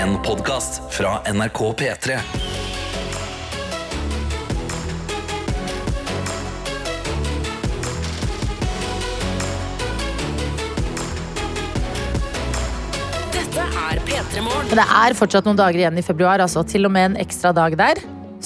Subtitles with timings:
[0.00, 2.14] En podkast fra NRK P3.
[13.34, 14.70] Dette er P3 Morgen.
[14.70, 16.64] Det er fortsatt noen dager igjen i februar, altså.
[16.64, 18.00] Til og med en ekstra dag der.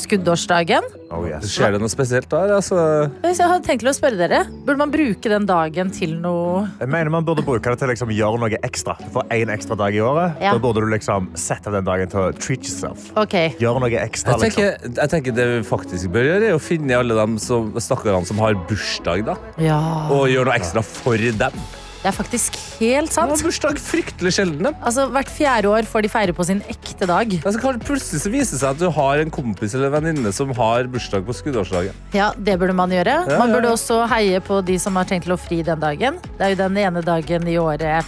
[0.05, 0.85] Skuddårsdagen.
[1.15, 1.47] Oh, yes.
[1.53, 2.53] Skjer det noe spesielt der?
[2.57, 2.77] Altså,
[3.23, 6.65] Så jeg hadde tenkt til å spørre dere, Burde man bruke den dagen til noe
[6.81, 8.97] Jeg mener man burde bruke det til å liksom, gjøre noe ekstra.
[9.01, 10.41] Du får én ekstra dag i året.
[10.43, 10.55] Ja.
[10.57, 13.07] Da burde du liksom sette den dagen til å treat yourself.
[13.25, 13.55] Okay.
[13.63, 14.35] Gjøre noe ekstra.
[14.37, 14.65] jeg, Liksom.
[14.65, 18.27] tenker, jeg tenker Det vi faktisk bør gjøre, er å finne alle de som, stakkarene
[18.29, 19.39] som har bursdag, da.
[19.63, 19.81] Ja.
[20.11, 21.65] Og gjøre noe ekstra for dem.
[22.05, 23.31] Det er faktisk helt sant.
[23.31, 23.41] sant.
[23.41, 24.67] har bursdag fryktelig sjelden.
[24.85, 27.31] Altså, Hvert fjerde år får de feire på sin ekte dag.
[27.41, 30.53] Altså, plutselig så viser det seg at du har en kompis eller en venninne som
[30.59, 31.97] har bursdag på skuddårsdagen.
[32.13, 33.25] Ja, Det burde man gjøre.
[33.25, 33.79] Ja, Man ja, burde ja.
[33.79, 36.21] også heie på de som har tenkt til å fri den dagen.
[36.37, 38.05] Det er jo den ene dagen i året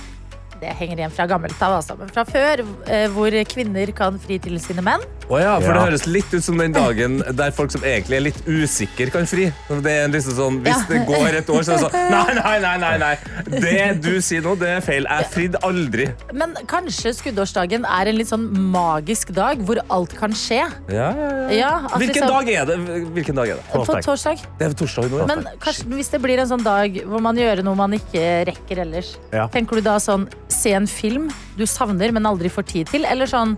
[0.61, 1.97] Det henger igjen fra gammelt av, altså.
[1.99, 5.03] Men fra før, eh, hvor kvinner kan fri til sine menn.
[5.29, 5.73] Oh ja, for Ja.
[5.77, 9.27] Det høres litt ut som den dagen der folk som egentlig er litt usikre, kan
[9.27, 9.53] fri.
[9.69, 10.87] Det er liksom sånn, Hvis Ja.
[10.89, 12.77] det går et år, så er det sånn Nei, nei, nei!
[12.79, 13.61] nei, nei.
[13.61, 15.05] Det du sier nå, det er feil.
[15.11, 16.07] Jeg fridde aldri.
[16.33, 20.63] Men kanskje skuddårsdagen er en litt sånn magisk dag hvor alt kan skje.
[20.89, 21.73] Ja, ja, ja.
[21.97, 22.79] Hvilken liksom- dag er det?
[23.17, 23.65] Hvilken dag er det?
[23.73, 24.05] På Torsdag.
[24.07, 24.47] torsdag.
[24.59, 25.27] Det er torsdag nå, ja.
[25.27, 28.79] Men kanskje, hvis det blir en sånn dag hvor man gjør noe man ikke rekker
[28.87, 29.49] ellers, Ja.
[29.49, 33.27] tenker du da sånn se en film du savner, men aldri får tid til, eller
[33.31, 33.57] sånn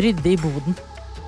[0.00, 0.76] rydde i boden?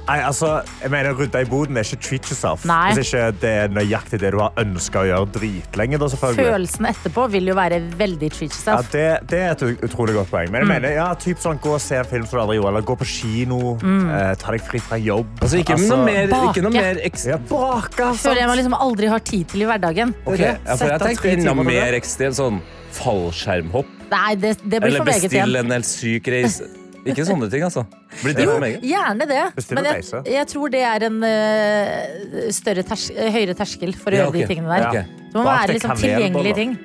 [0.02, 0.48] Nei, altså,
[0.82, 2.64] jeg mener Rydde i boden er ikke treat yourself.
[2.66, 2.88] Nei.
[2.90, 6.00] Hvis ikke det er nøyaktig det du har ønska å gjøre dritlenge.
[6.02, 6.08] Da.
[6.18, 8.90] Følelsen etterpå vil jo være veldig treat Ja, yourself.
[8.90, 10.50] det, det er et utrolig godt poeng.
[10.50, 10.56] Mm.
[10.56, 12.72] Men jeg mener, ja, typ sånn, Gå og se en film som du aldri gjorde,
[12.74, 13.60] eller gå på kino.
[13.78, 14.02] Mm.
[14.18, 15.38] Eh, ta deg fri fra jobb.
[15.38, 16.50] Altså, ikke, Altså, noe mer, bake.
[16.50, 20.14] ikke noe mer Ja, baka, Føler jeg man liksom aldri har tid til i hverdagen.
[20.26, 22.58] Ok, ja, for jeg tenkte timer mer ekstremt sånn
[22.98, 24.01] fallskjermhopp.
[24.12, 25.56] Nei, det, det blir Eller for meget igjen.
[25.64, 26.68] en helt syk reise.
[27.02, 27.82] Ikke sånne ting, altså.
[28.22, 28.82] Blir det Jo, for meget?
[28.86, 29.40] gjerne det.
[29.56, 30.20] Bestill Men en jeg, reise.
[30.36, 34.46] jeg tror det er en eh, større ters høyere terskel for å Ja, gjøre de
[34.52, 34.86] tingene der.
[35.00, 35.02] Ja.
[35.02, 36.20] Det må Bak være det liksom kanelboller.
[36.20, 36.76] tilgjengelige ting.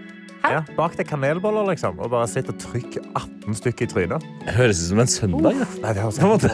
[0.41, 0.49] Hæ?
[0.55, 1.99] Ja, bak deg kanelboller, liksom.
[2.01, 4.25] Og bare sitt og trykk 18 stykker i trynet.
[4.57, 5.53] Høres ut som en søndag.
[5.61, 5.69] Ja.
[5.85, 6.49] Nei, det høres På en måte.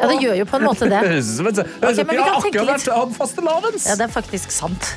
[0.00, 1.00] Ja, det gjør jo på en måte det.
[1.06, 1.76] Høres ut som en søndag.
[1.80, 2.72] Ok, men vi tenke akkurat litt.
[2.72, 3.86] vært hatt fastelavns!
[3.88, 4.92] Ja, det er faktisk sant.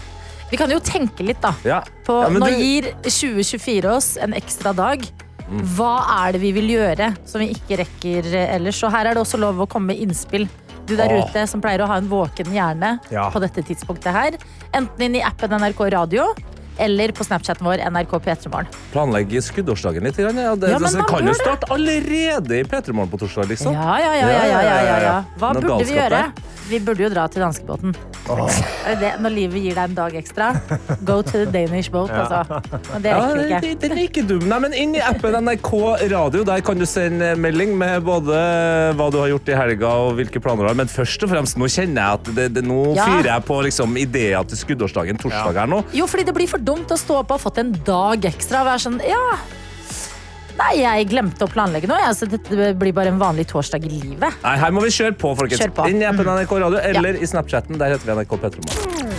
[0.53, 1.49] Vi kan jo tenke litt, da.
[1.65, 1.79] Ja.
[2.05, 5.01] På, Ja, nå du- gir 2024 oss en ekstra dag.
[5.75, 5.95] Hva
[6.27, 8.77] er det vi vil gjøre som vi ikke rekker eh, ellers?
[8.85, 10.45] Og her er det også lov å komme med innspill.
[10.85, 11.25] Du der Åh.
[11.25, 13.29] ute som pleier å ha en våken hjerne Ja.
[13.31, 14.37] på dette tidspunktet her.
[14.73, 16.29] Enten inn i appen NRK Radio
[16.77, 18.67] eller på Snapchaten vår NRK P3morgen.
[18.91, 20.17] Planlegge skuddårsdagen litt.
[20.17, 20.55] grann, Ja.
[20.55, 23.73] Det, Ja, det, kan jo starte allerede i P3 Morgen på torsdag, liksom.
[23.73, 25.23] Ja, ja, ja, ja, ja, ja, ja, ja.
[25.37, 26.09] Hva Noe burde vi gjøre?
[26.09, 26.33] gjøre?
[26.69, 27.93] Vi burde jo dra til danskebåten.
[28.29, 29.09] Er det det?
[29.19, 30.53] Når livet gir deg en dag ekstra,
[31.03, 32.61] go to the Danish boat, altså.
[32.93, 33.61] Men det rekker vi ikke.
[33.61, 34.47] det- Den er ikke dum.
[34.47, 35.71] Nei, men inn i appen NRK
[36.09, 36.43] Radio.
[36.43, 40.39] Der kan du sende melding med både hva du har gjort i helga og hvilke
[40.41, 40.75] planer du har.
[40.75, 43.05] Men først og fremst, nå kjenner jeg at det, det, nå Ja.
[43.05, 45.83] fyrer jeg på liksom, ideer til skuddårsdagen torsdag her nå.
[45.93, 48.63] Jo, fordi det blir for dumt å stå opp og ha fått en dag ekstra
[48.63, 49.25] og være sånn, ja
[50.53, 53.89] Nei, jeg glemte å planlegge noe, jeg, så dette blir bare en vanlig torsdag i
[53.89, 54.35] livet.
[54.43, 55.63] Nei, her må vi kjøre på, folkens.
[55.63, 55.87] Kjør på.
[55.87, 55.95] Mm.
[55.95, 57.79] Inn i appen NRK Radio eller i Snapchatten.
[57.81, 59.09] Der heter vi NRK Petromorgen.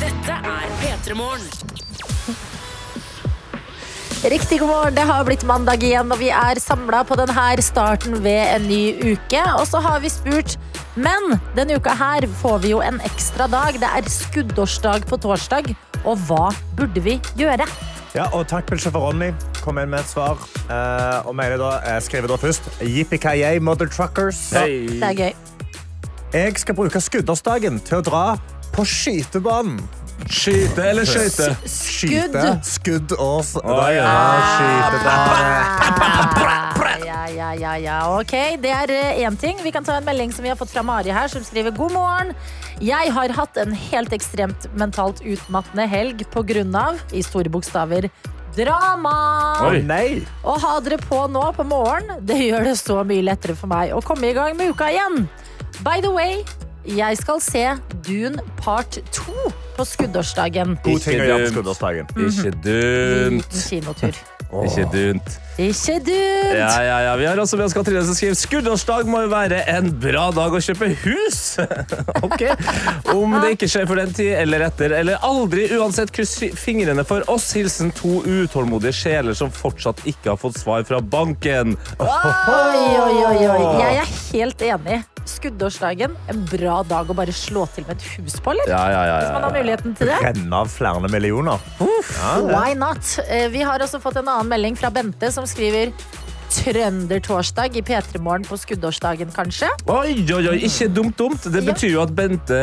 [0.00, 1.18] Dette er P3
[4.18, 8.16] Riktig god morgen, det har blitt mandag igjen, og vi er samla på denne starten
[8.24, 9.44] ved en ny uke.
[9.60, 10.56] Og så har vi spurt,
[10.98, 13.78] men denne uka her får vi jo en ekstra dag.
[13.78, 15.70] Det er skuddårsdag på torsdag,
[16.04, 16.48] og hva
[16.78, 17.66] burde vi gjøre?
[18.16, 19.30] Ja, og takk sjefer Ronny.
[19.62, 20.40] Kom inn med et svar.
[20.66, 24.48] Eh, og mener da, jeg skriver da først Yippee-ki-yay, mother truckers.
[24.54, 25.32] Det er gøy.
[26.34, 28.24] Jeg skal bruke skuddårsdagen til å dra
[28.74, 29.80] på skytebanen.
[30.26, 31.52] Skyte eller skøyte?
[31.70, 32.36] Skudd.
[32.66, 34.08] Skudd og Å, ja.
[34.58, 34.98] Skyte.
[37.06, 37.98] Ja, ja, ja, ja.
[38.18, 38.92] Ok, det er
[39.22, 39.60] én ting.
[39.62, 41.94] Vi kan ta en melding som vi har fått fra Mari her, som skriver god
[41.94, 42.34] morgen.
[42.84, 48.10] Jeg har hatt en helt ekstremt mentalt utmattende helg på grunn av, i store bokstaver,
[48.58, 49.14] drama.
[49.68, 49.80] Oi.
[49.86, 50.08] Nei.
[50.42, 53.94] Å ha dere på nå på morgen, det gjør det så mye lettere for meg
[53.94, 55.24] å komme i gang med uka igjen.
[55.86, 56.42] By the way,
[56.88, 57.64] jeg skal se
[58.06, 60.78] Dune part 2 på skuddårsdagen.
[60.84, 61.76] God ting å gjøre på dumt.
[61.76, 62.10] skuddersdagen.
[62.28, 63.62] Ikke dumt.
[63.68, 64.24] Kinotur.
[64.48, 64.64] Oh.
[64.64, 65.34] Ikke dunt.
[65.60, 66.54] Ikke dunt!
[66.56, 67.16] Ja, ja, ja.
[67.20, 70.54] Vi har også med oss Katrine som skriver skuddårsdag må jo være en bra dag
[70.56, 71.58] å kjøpe hus.
[72.26, 72.46] ok.
[73.12, 77.26] Om det ikke skjer for den tid eller etter, eller aldri, uansett, kryss fingrene for
[77.28, 77.50] oss.
[77.58, 81.76] Hilsen to utålmodige sjeler som fortsatt ikke har fått svar fra banken.
[82.00, 83.62] Oi, oi, oi, oi.
[83.82, 85.02] Jeg er helt enig.
[85.28, 88.70] Skuddårsdagen, en bra dag å bare slå til med et hus på, eller?
[88.72, 90.16] Ja, ja, ja, Hvis man har muligheten til det.
[90.24, 91.60] Renne av flere millioner.
[92.48, 93.18] Why not?
[93.28, 95.92] Eh, Vi har også fått en annen melding fra Bente som skriver
[96.58, 99.68] trøndertorsdag i P3 Morgen på skuddårsdagen, kanskje?
[99.90, 101.46] Oi, oi, oi, ikke dumt, dumt.
[101.52, 102.58] Det betyr jo at Bente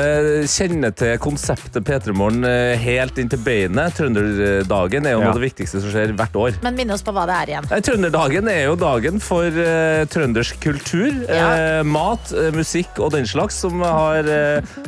[0.51, 3.95] kjenner til konseptet P3 Morgen eh, helt inn til beinet.
[3.97, 5.31] Trønderdagen er jo noe Ja.
[5.33, 6.57] av det viktigste som skjer hvert år.
[6.65, 7.69] Men minn oss på hva det er igjen.
[7.88, 11.80] Trønderdagen er jo dagen for uh, trøndersk kultur, Ja.
[11.80, 14.27] Uh, mat, uh, musikk og den slags, som har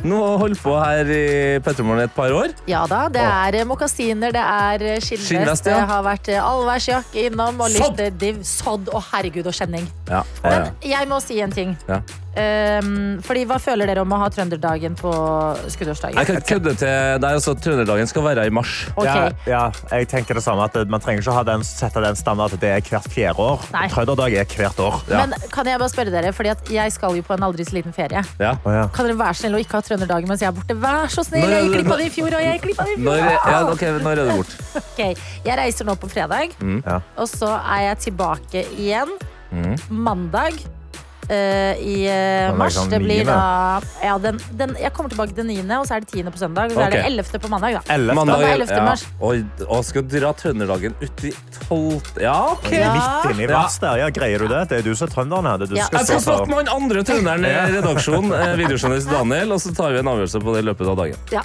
[0.06, 1.24] nå holdt på her i
[1.64, 2.52] P3 Morgen et par år.
[2.70, 7.82] Ja da, det er mokasiner, det er skinnvest, det har vært allværsjakke innom, og litt
[7.82, 8.02] Sodd!
[8.20, 9.88] div, sodd herregud og kjenning.
[10.08, 11.76] Ja, Men jeg må si en ting.
[11.88, 12.00] Ja.
[12.38, 15.10] Um, fordi Hva føler dere om å ha trønderdagen på
[15.72, 16.18] skuddårsdagen?
[16.20, 18.74] Jeg kan kødde til deg altså, Trønderdagen skal være i mars.
[18.94, 19.32] Okay.
[19.48, 20.66] Ja, ja, jeg tenker det samme.
[20.68, 23.64] At man trenger ikke ha den, sette den standard at det er hvert fjerde år.
[23.74, 23.86] Nei.
[23.90, 25.00] Trønderdag er hvert år.
[25.10, 25.24] Ja.
[25.24, 27.78] Men kan jeg bare spørre dere, fordi at jeg skal jo på en aldri så
[27.78, 28.22] liten ferie.
[28.38, 28.54] Ja.
[28.62, 28.84] Oh, ja.
[28.94, 30.78] Kan dere være snill å ikke ha trønderdagen mens jeg er borte?
[30.84, 31.42] Vær så snill!
[31.48, 33.02] Når- Jeg gikk glipp av det i fjor, og jeg gikk glipp av det i
[33.08, 33.50] Når, fjor!
[33.50, 34.54] ja, okay, når er det bort?
[34.92, 35.14] okay.
[35.48, 36.80] Jeg reiser nå på fredag, mm.
[37.18, 39.16] og så er jeg tilbake igjen
[39.48, 39.78] Mm.
[39.88, 40.58] mandag.
[41.28, 42.76] Eh, I eh, mars.
[42.78, 46.04] sånn Det blir da ja, den, den, Jeg kommer tilbake den 9., og så er
[46.04, 46.32] det 10.
[46.34, 46.72] på søndag.
[46.72, 47.40] Og så er det 11.
[47.42, 47.78] på mandag.
[47.78, 48.18] da Ellevte.
[48.20, 48.84] Mandag, Mandag 11.
[48.88, 49.06] mars.
[49.20, 51.32] Og, og skal dra Trønderdagen ut i
[51.68, 52.22] 12.
[52.24, 52.70] Ja, OK.
[52.72, 52.92] Ja.
[52.96, 54.02] Midt inni mars der.
[54.04, 54.64] Ja, greier du det?
[54.72, 55.60] Det er du som er trønderen her.
[55.60, 55.88] Det er du Ja.
[55.88, 59.74] Jeg skal skal snakke med han andre trønderen i redaksjonen, eh, videojournalist Daniel, og så
[59.76, 61.28] tar vi en avgjørelse på det i løpet av dagen.
[61.34, 61.44] Ja.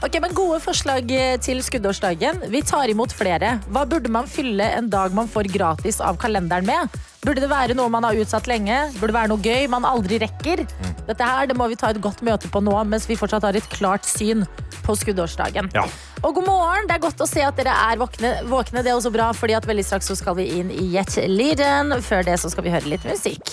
[0.00, 2.38] Ok, men Gode forslag eh, til skuddårsdagen.
[2.48, 3.58] Vi tar imot flere.
[3.68, 6.94] Hva burde man fylle en dag man får gratis av kalenderen med?
[7.20, 8.78] Burde det være noe man har utsatt lenge?
[8.96, 10.62] Burde det være noe gøy man aldri rekker?
[11.04, 13.58] Dette her, det må vi ta et godt møte på nå, mens vi fortsatt har
[13.60, 14.46] et klart syn
[14.86, 15.68] på skuddårsdagen.
[15.76, 15.84] Ja.
[16.24, 18.32] Og god morgen, det er godt å se at dere er våkne.
[18.48, 18.80] våkne.
[18.80, 21.92] Det er også bra, fordi at veldig straks så skal vi inn i Jet Lyden.
[22.00, 23.52] Før det så skal vi høre litt musikk.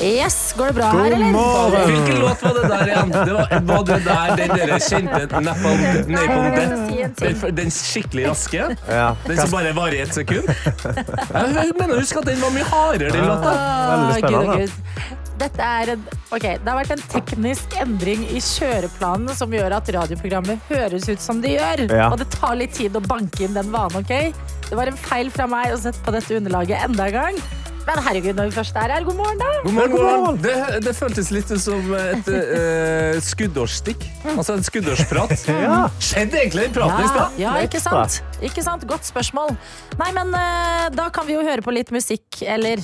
[0.00, 1.32] Yes, går det bra her, eller?
[1.32, 1.90] morgen!
[1.90, 3.10] Hvilken låt var det der igjen?
[3.10, 7.20] Det var, var det der den dere kjente Napalm Napalm Death?
[7.20, 8.68] Den, den skikkelig raske?
[8.88, 9.10] Ja.
[9.26, 10.48] Den som bare varer i ett sekund?
[10.48, 13.56] Jeg, mener, husk at den var mye hardere, den låta.
[13.90, 14.60] Veldig Gud, spennende.
[14.64, 15.18] Gud.
[15.40, 16.02] Dette er en,
[16.36, 21.22] okay, Det har vært en teknisk endring i kjøreplanen som gjør at radioprogrammet høres ut
[21.24, 21.86] som det gjør.
[21.88, 22.10] Ja.
[22.12, 24.04] Og det tar litt tid å banke inn den vanen.
[24.04, 24.36] ok?
[24.68, 27.40] Det var en feil fra meg å sette på dette underlaget enda en gang.
[27.86, 29.46] Men herregud, når vi først er her, god morgen, da!
[29.64, 30.40] God morgen, god morgen.
[30.44, 34.04] Det, det føltes litt som et uh, skuddårsstikk.
[34.36, 35.36] Altså en skuddårsprat.
[35.60, 35.78] Ja.
[36.00, 37.38] Skjedde egentlig den praten i Ja, stad?
[37.40, 38.20] ja, ikke sant?
[38.44, 38.84] Ikke sant?
[38.88, 39.56] Godt spørsmål.
[40.00, 42.80] Nei, men uh, da kan vi jo høre på litt musikk, eller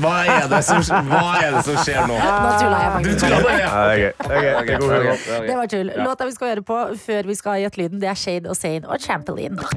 [0.00, 2.16] Hva er det som, hva er det som skjer nå?
[2.20, 3.20] Nå tulla jeg Du faktisk.
[3.24, 3.70] tuller bare, ja.
[3.70, 5.46] Ja, det er gøy.
[5.50, 5.92] Det var tull.
[6.04, 8.58] Låta vi skal høre på før vi skal ha gjett lyden, det er Shade og
[8.60, 9.70] Sane og Trampoline.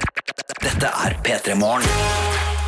[0.60, 2.59] Dette er P3 Morgen.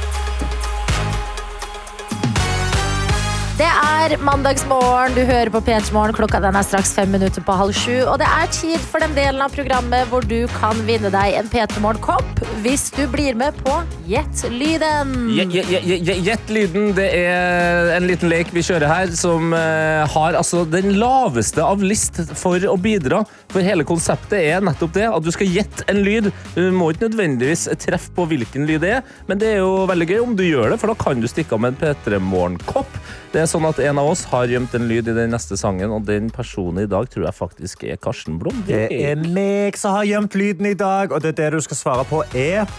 [3.62, 6.16] Det er mandagsmorgen, du hører på P3 Morgen.
[6.18, 8.00] Klokka den er straks fem minutter på halv sju.
[8.10, 11.52] Og det er tid for den delen av programmet hvor du kan vinne deg en
[11.52, 13.76] P3 Morgen-kopp hvis du blir med på
[14.10, 15.12] Gjett lyden.
[15.38, 16.90] Je- je- je- je- Gjett lyden.
[16.98, 21.82] Det er en liten lek vi kjører her, som eh, har altså den laveste av
[21.86, 23.22] list for å bidra.
[23.54, 26.32] For hele konseptet er nettopp det, at du skal gjette en lyd.
[26.58, 30.08] Du må ikke nødvendigvis treffe på hvilken lyd det er, men det er jo veldig
[30.10, 33.00] gøy om du gjør det, for da kan du stikke av med en P3 Morgen-kopp.
[33.32, 35.92] Det er sånn at En av oss har gjemt en lyd i den neste sangen,
[35.92, 38.64] og den personen i dag tror jeg faktisk er Karsten Blom.
[38.68, 41.80] Det er meg som har gjemt lyden i dag, og det er det du skal
[41.80, 42.70] svare på er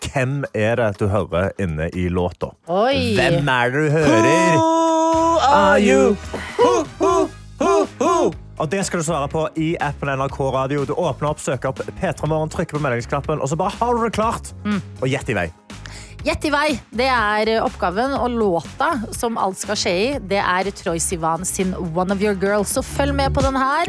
[0.00, 2.54] hvem er det du hører inne i låta?
[2.72, 3.14] Oi!
[3.18, 4.56] Hvem er det du hører?
[4.56, 6.16] Who are you?
[8.60, 10.84] Og det skal du svare på i appen NRK Radio.
[10.88, 14.04] Du åpner opp, søker opp P3 Morgen, trykker på meldingsknappen, og så bare har du
[14.04, 14.54] det klart.
[15.00, 15.48] Og gjett i vei.
[16.24, 16.68] Gjett i vei.
[16.92, 21.72] Det er oppgaven, og låta som alt skal skje i, det er Troy Sivan sin
[21.96, 22.74] One of Your Girls.
[22.76, 23.88] Så følg med på den her.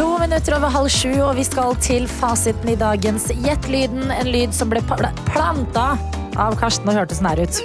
[0.00, 4.08] To minutter over halv sju, og vi skal til fasiten i dagens Gjett lyden.
[4.16, 5.90] En lyd som ble pla- planta
[6.40, 7.60] av Karsten og hørtes her ut.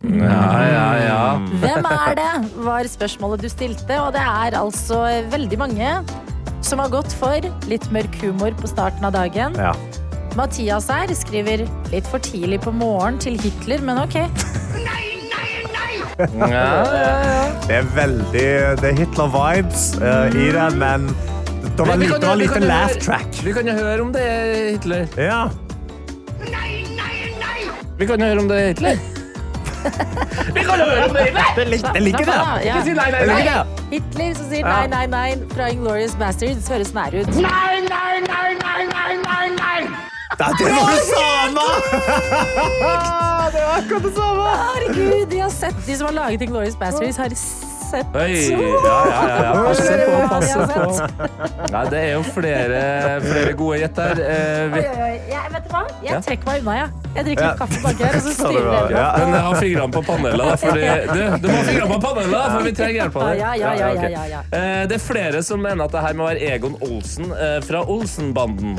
[0.00, 1.22] Ja, ja, ja.
[1.60, 2.30] Hvem er det,
[2.64, 4.00] var spørsmålet du stilte.
[4.00, 5.92] Og det er altså veldig mange
[6.72, 9.52] som har gått for litt mørk humor på starten av dagen.
[9.60, 9.74] Ja.
[10.38, 14.16] Mathias her skriver litt for tidlig på morgen til Hitler, men ok.
[16.22, 17.44] ja, ja, ja.
[17.66, 18.46] Det er veldig
[18.80, 21.10] Det er Hitler-vibes uh, i det, men
[21.76, 23.42] det var, litt- det var lite laugh track.
[23.44, 25.04] Vi kan jo høre om det er Hitler.
[25.20, 25.42] Ja.
[26.48, 27.58] Nei, nei, nei!
[28.00, 29.11] Vi kan jo høre om det er Hitler.
[30.54, 31.92] Vi kan høre om det er Hitler!
[31.92, 32.36] Det, liker det.
[32.66, 33.64] Ikke si nei, nei, Det nei.
[33.92, 37.28] Hitler som sier nei, nei, nei fra Inglorious Bastards høres nær ut.
[40.42, 41.66] Ja, det var det samme!
[43.52, 44.46] det var akkurat det samme.
[44.62, 47.28] Herregud, de har sett De som har laget Inglorious Bastards, har
[47.92, 48.16] sett.
[48.16, 49.52] Oi, ja, ja, ja, ja.
[49.68, 51.68] Passe på, passe Ja, på.
[51.72, 52.80] Nei, det er jo flere,
[53.24, 54.22] flere gode gjett her.
[54.26, 55.14] Eh, Oi, vi, oi, oi.
[55.32, 55.82] Jeg, vet du hva?
[56.06, 56.88] Jeg trekker meg unna, jeg.
[57.12, 58.80] Jeg drikker litt kaffe bak her, og så Sa det styrer bra.
[58.82, 58.96] jeg.
[58.96, 59.06] Ja.
[59.22, 60.56] men jeg har fingrene på panelet, da.
[60.62, 60.82] Fordi,
[61.12, 63.36] du, du må ha fingrene på panelet, da, for vi trenger hjelp av det.
[63.42, 64.42] Ja, ja, ja, ja, ja, ja.
[64.58, 67.84] Eh, Det er flere som mener at det her må være Egon Olsen eh, fra
[67.84, 68.78] Olsenbanden.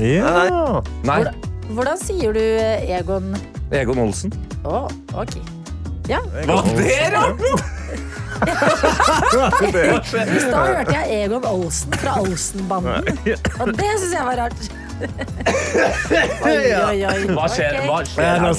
[0.00, 0.80] Ja.
[1.04, 1.34] Nei, Hvordan,
[1.76, 3.34] hvordan sier du eh, Egon
[3.76, 4.32] Egon Olsen.
[4.64, 4.86] Å,
[5.20, 5.34] ok.
[6.10, 6.18] Ja.
[6.48, 7.40] Var det rart?
[8.40, 8.42] I
[10.40, 13.04] stad hørte jeg Egon Olsen fra Olsenbanden,
[13.60, 14.60] og det syns jeg var rart.
[16.44, 17.18] Oi, oi, oi.
[17.36, 17.72] Hva skjer?
[17.86, 18.40] Hva skjer?
[18.40, 18.52] Nei,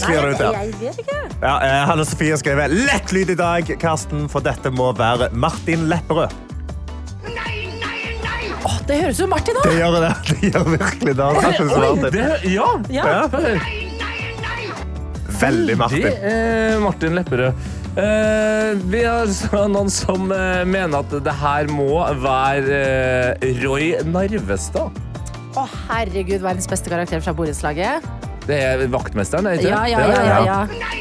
[0.54, 1.18] jeg vet ikke.
[1.42, 5.82] Ja, eh, Hanne Sofie skriver lett lyd i dag, Karsten, for dette må være Martin
[5.92, 6.30] Lepperød.
[8.62, 9.76] Åh, det høres ut som Martin Det òg!
[9.82, 10.12] gjør det.
[10.30, 11.20] Det gjør virkelig det.
[11.20, 12.14] Det er ikke så Martin.
[12.14, 12.70] det, ja.
[12.94, 13.04] Ja.
[15.42, 16.08] Veldig Det Martin.
[16.08, 17.70] er Martin Lepperød.
[17.98, 19.32] Eh, vi har
[19.74, 22.82] noen som eh, mener at det her må være
[23.42, 25.00] eh, Roy Narvestad.
[25.60, 28.06] Å, herregud, verdens beste karakter fra borettslaget.
[28.48, 29.92] Det er vaktmesteren, er det ikke Ja, det?
[29.92, 30.98] ja, ja, ja, ja.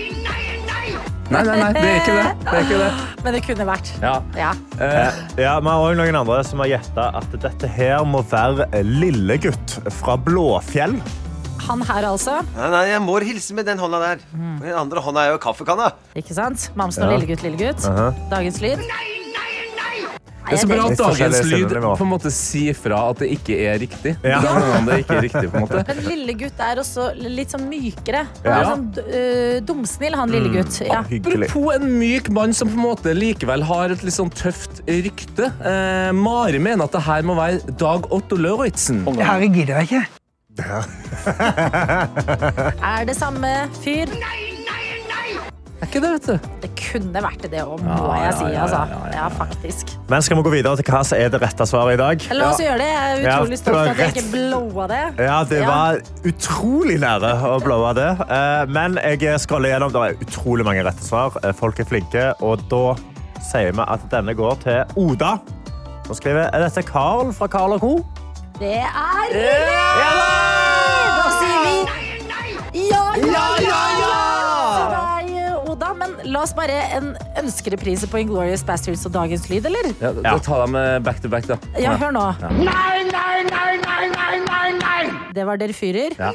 [1.30, 2.30] Nei, nei, nei, det er ikke det.
[2.42, 2.86] det, er ikke det.
[3.22, 3.90] Men det kunne vært.
[4.02, 4.14] Ja.
[4.34, 4.48] Ja.
[4.82, 8.66] Eh, Ja, Vi har også noen andre som har gjetta at dette her må være
[8.82, 10.96] Lillegutt fra Blåfjell.
[11.70, 12.40] Han her, altså.
[12.56, 14.24] Nei, nei, jeg må hilse med den hånda der.
[14.34, 15.92] Den andre hånda er jo kaffekanna.
[16.18, 16.70] Ikke sant?
[16.74, 17.18] Mamsen og Ja.
[17.18, 17.86] lillegutt, lillegutt.
[18.30, 18.82] Dagens lyd.
[20.50, 23.20] det er så bra at Litt dagens forskjellige lyd på en måte sier fra at
[23.22, 24.16] det ikke er riktig.
[24.26, 24.40] Ja.
[24.42, 25.82] Ganger det ikke er riktig, på en måte.
[25.92, 28.24] Men lillegutt er også litt sånn mykere.
[28.42, 28.56] Han Ja.
[28.58, 30.80] er sånn øh, dumsnill, han lillegutt.
[30.88, 31.04] Ja.
[31.06, 31.50] Hyggelig.
[31.52, 35.52] Apropos en myk mann som på en måte likevel har et litt sånn tøft rykte.
[35.62, 39.04] Eh, Mari mener at det her må være Dag Otto Lauritzen.
[39.22, 40.06] Herre gidder jeg ikke.
[42.90, 43.50] Er det samme
[43.82, 44.06] fyr?
[45.80, 46.36] Er ikke det, vet du?
[46.60, 48.44] Det kunne vært det òg, må Ja, jeg ja, si.
[48.52, 48.80] ja, Altså.
[48.84, 49.84] ja, ja, Ja, faktisk.
[50.10, 52.20] Men skal vi gå videre til hva som er det rette svaret i dag?
[52.36, 52.88] La oss gjøre det.
[52.90, 54.16] Jeg er utrolig stolt av at jeg rett.
[54.20, 55.00] ikke blowa det.
[55.24, 55.66] Ja, Det Ja.
[55.70, 55.92] var
[56.28, 58.10] utrolig nære å blowe det.
[58.28, 59.88] Eh, Men jeg scroller gjennom.
[59.92, 61.32] Det er utrolig mange rette svar.
[61.42, 62.34] Eh, Folk er flinke.
[62.42, 62.94] Og da
[63.40, 65.38] sier vi at denne går til Oda.
[66.06, 68.04] Nå skriver er dette Carl fra Carl Co.
[68.60, 68.90] Det er
[69.32, 73.78] Da sier vi ja, ja, ja!
[74.76, 75.30] Til deg,
[75.72, 75.88] Oda.
[75.98, 77.08] Men la oss bare en
[77.40, 79.90] ønskereprise på Inglorious Bastards og dagens lyd, eller?
[80.00, 80.36] Ja, da Ja.
[80.44, 81.56] tar eh, back to back, da.
[81.80, 82.26] Ja, hør nå.
[82.60, 84.06] Nei, nei, nei, nei,
[84.46, 85.02] nei, nei!
[85.34, 86.14] Det var dere fyrer.
[86.18, 86.30] Ja.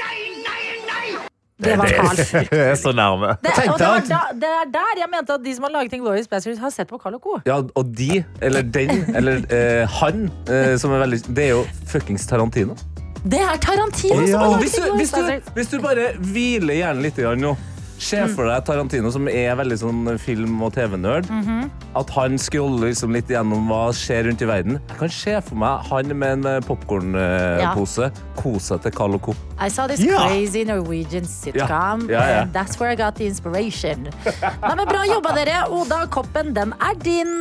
[1.63, 2.17] Det var Carl.
[2.51, 3.27] Er så nærme.
[3.43, 5.93] Det, og det, var da, det er der jeg mente at de som har laget
[5.95, 7.37] Inglorious Bastards, har sett på Carl Co.
[7.47, 11.63] Ja, og de, eller den, eller eh, han, eh, som er veldig Det er jo
[11.87, 12.75] fuckings Tarantino.
[13.23, 15.55] Det er Tarantino Og som har hvis, laget du, hvis, Inglorious du, Bastards.
[15.55, 17.55] hvis du bare hviler hjernen litt grann nå
[17.97, 21.29] Se for deg Tarantino, som er veldig sånn film- og TV-nerd.
[21.29, 21.69] Mhm.
[21.95, 24.79] At han scroller liksom litt gjennom hva skjer rundt i verden.
[24.89, 29.35] Jeg kan se for meg han med en popkornpose kose seg til Carl Co.
[29.59, 30.27] I saw this yeah.
[30.27, 32.09] crazy Norwegian sitcom.
[32.09, 32.45] Ja, ja, ja.
[32.51, 34.09] That's where I got the inspiration.
[34.25, 35.63] Nei, men Bra jobba, dere.
[35.71, 37.31] Oda, koppen, den er din.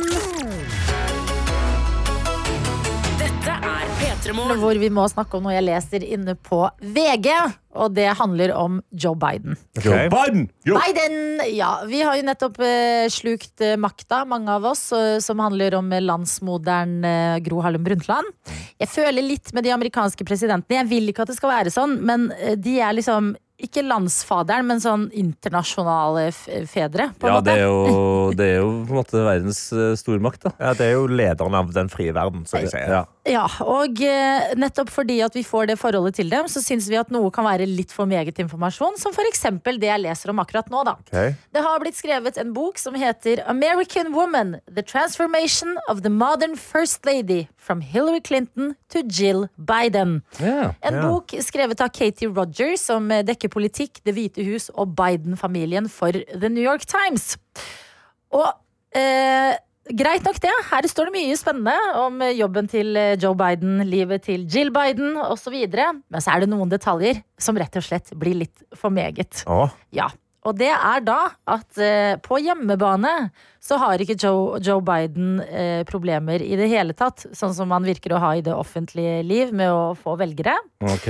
[4.25, 4.57] P3 Morgen.
[4.61, 7.27] Hvor vi må snakke om noe jeg leser inne på VG.
[7.75, 9.57] Og det handler om Joe Biden.
[9.83, 10.47] Joe Biden!
[10.65, 10.79] Jo.
[10.79, 11.41] Biden!
[11.53, 15.75] Ja, vi har jo nettopp eh, slukt eh, makta, mange av oss, eh, som handler
[15.77, 16.95] om eh, landsmoderen
[17.45, 18.31] Gro Harlem Brundtland.
[18.81, 20.79] Jeg føler litt med de amerikanske presidentene.
[20.81, 22.29] Jeg vil ikke at det skal være sånn, men
[22.63, 26.29] de er liksom ikke landsfaderen, men sånn internasjonale
[26.67, 27.51] fedre, på en Ja, måte.
[27.51, 29.61] det er, jo, det er jo på en måte verdens
[30.01, 30.55] stormakt, da.
[30.63, 32.87] Ja, det er jo lederen av den frie verden, som vi sier.
[33.01, 33.03] Ja.
[33.25, 36.97] Ja, og eh, nettopp fordi at vi får det forholdet til dem, så syns vi
[36.99, 40.69] at noe kan være litt for meget informasjon, som eksempel det jeg leser om akkurat
[40.69, 40.93] nå, da.
[41.07, 41.33] Okay.
[41.55, 46.55] Det har blitt skrevet en bok som heter American Woman The Transformation of the Modern
[46.55, 50.21] First Lady From Hillary Clinton to Jill Biden.
[50.39, 51.09] Yeah, En yeah.
[51.09, 56.13] bok skrevet av Katie Rogers, som eh, dekker politikk, Det hvite hus og Biden-familien for
[56.13, 57.39] The New York Times.
[58.35, 58.51] Og
[58.93, 59.55] eh,
[59.93, 60.53] greit nok det.
[60.71, 65.55] Her står det mye spennende om jobben til Joe Biden, livet til Jill Biden osv.
[65.69, 69.45] Men så er det noen detaljer som rett og slett blir litt for meget.
[69.45, 69.73] Åh?
[69.95, 70.09] Ja,
[70.45, 73.13] og det er da at eh, på hjemmebane
[73.63, 77.87] så har ikke Joe, Joe Biden eh, problemer i det hele tatt, sånn som han
[77.87, 80.53] virker å ha i det offentlige liv med å få velgere.
[80.85, 81.09] Ok.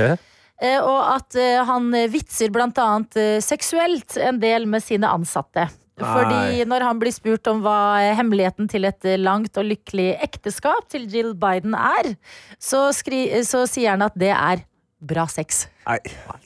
[0.63, 5.67] Eh, og at eh, han vitser blant annet eh, seksuelt en del med sine ansatte.
[5.95, 11.07] Fordi når han blir spurt om hva hemmeligheten til et langt og lykkelig ekteskap til
[11.11, 12.15] Jill Biden er,
[12.59, 14.65] så, skri så sier han at det er
[15.07, 15.65] bra sex.
[15.85, 15.99] Nei,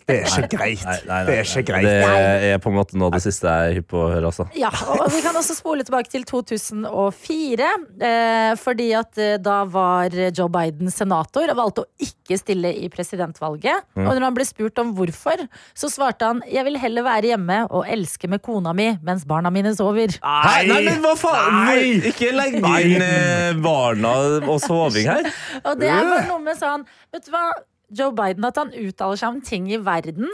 [0.03, 0.81] det er ikke greit.
[0.83, 1.85] Nei, nei, nei, Det er ikke greit.
[1.87, 4.31] Det er på en måte noe av det siste jeg er hypp på å høre.
[4.31, 4.45] Altså.
[4.59, 7.69] Ja, og vi kan også spole tilbake til 2004.
[8.09, 12.89] Eh, fordi at eh, da var Joe Biden senator og valgte å ikke stille i
[12.91, 13.87] presidentvalget.
[13.95, 15.45] Og når han ble spurt om hvorfor,
[15.77, 19.53] så svarte han jeg vil heller være hjemme og elske med kona mi mens barna
[19.53, 20.19] mine sover.
[20.19, 21.61] Nei, Nei, men hva faen?
[21.63, 22.11] Nei!
[22.11, 25.31] Ikke legg inn eh, barna og soving her.
[25.63, 27.47] Og det er bare noe med sånn Vet du hva,
[27.95, 30.29] Joe Biden, at han uttaler seg om ting i verden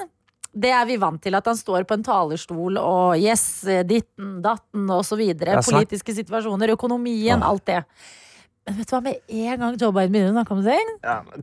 [0.55, 4.91] det er vi vant til, at han står på en talerstol og yes, ditten, datten
[4.95, 5.19] osv.
[5.27, 7.81] Ja, Politiske situasjoner, økonomien, alt det.
[8.65, 10.87] Men vet du hva, med en gang Joe Biden begynner å snakke om ting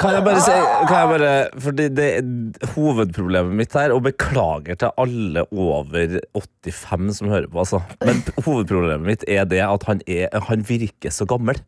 [0.03, 0.55] Kan jeg bare si
[0.89, 1.29] kan jeg bare,
[1.63, 7.63] fordi det er Hovedproblemet mitt her, og beklager til alle over 85 som hører på,
[7.63, 7.79] altså.
[8.03, 11.61] Men hovedproblemet mitt er det at han, er, han virker så gammel.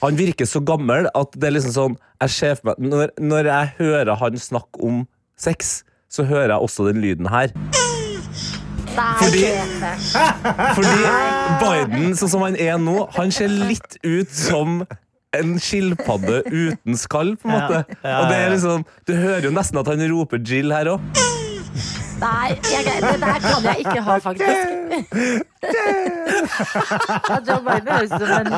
[0.00, 2.32] Han virker så gammel at det er liksom sånn jeg
[2.64, 5.02] meg, når, når jeg hører han snakke om
[5.40, 7.52] sex, så hører jeg også den lyden her.
[9.20, 9.44] Fordi-
[10.74, 10.96] Fordi
[11.60, 14.80] Biden, sånn som han er nå, han ser litt ut som
[15.36, 17.84] en skilpadde uten skall, på en måte.
[18.02, 21.00] Og det er liksom, Du hører jo nesten at han roper Jill her òg.
[22.20, 24.56] Nei, jeg, det der kan jeg ikke ha, faktisk.
[27.46, 28.52] John Biden høres ut som en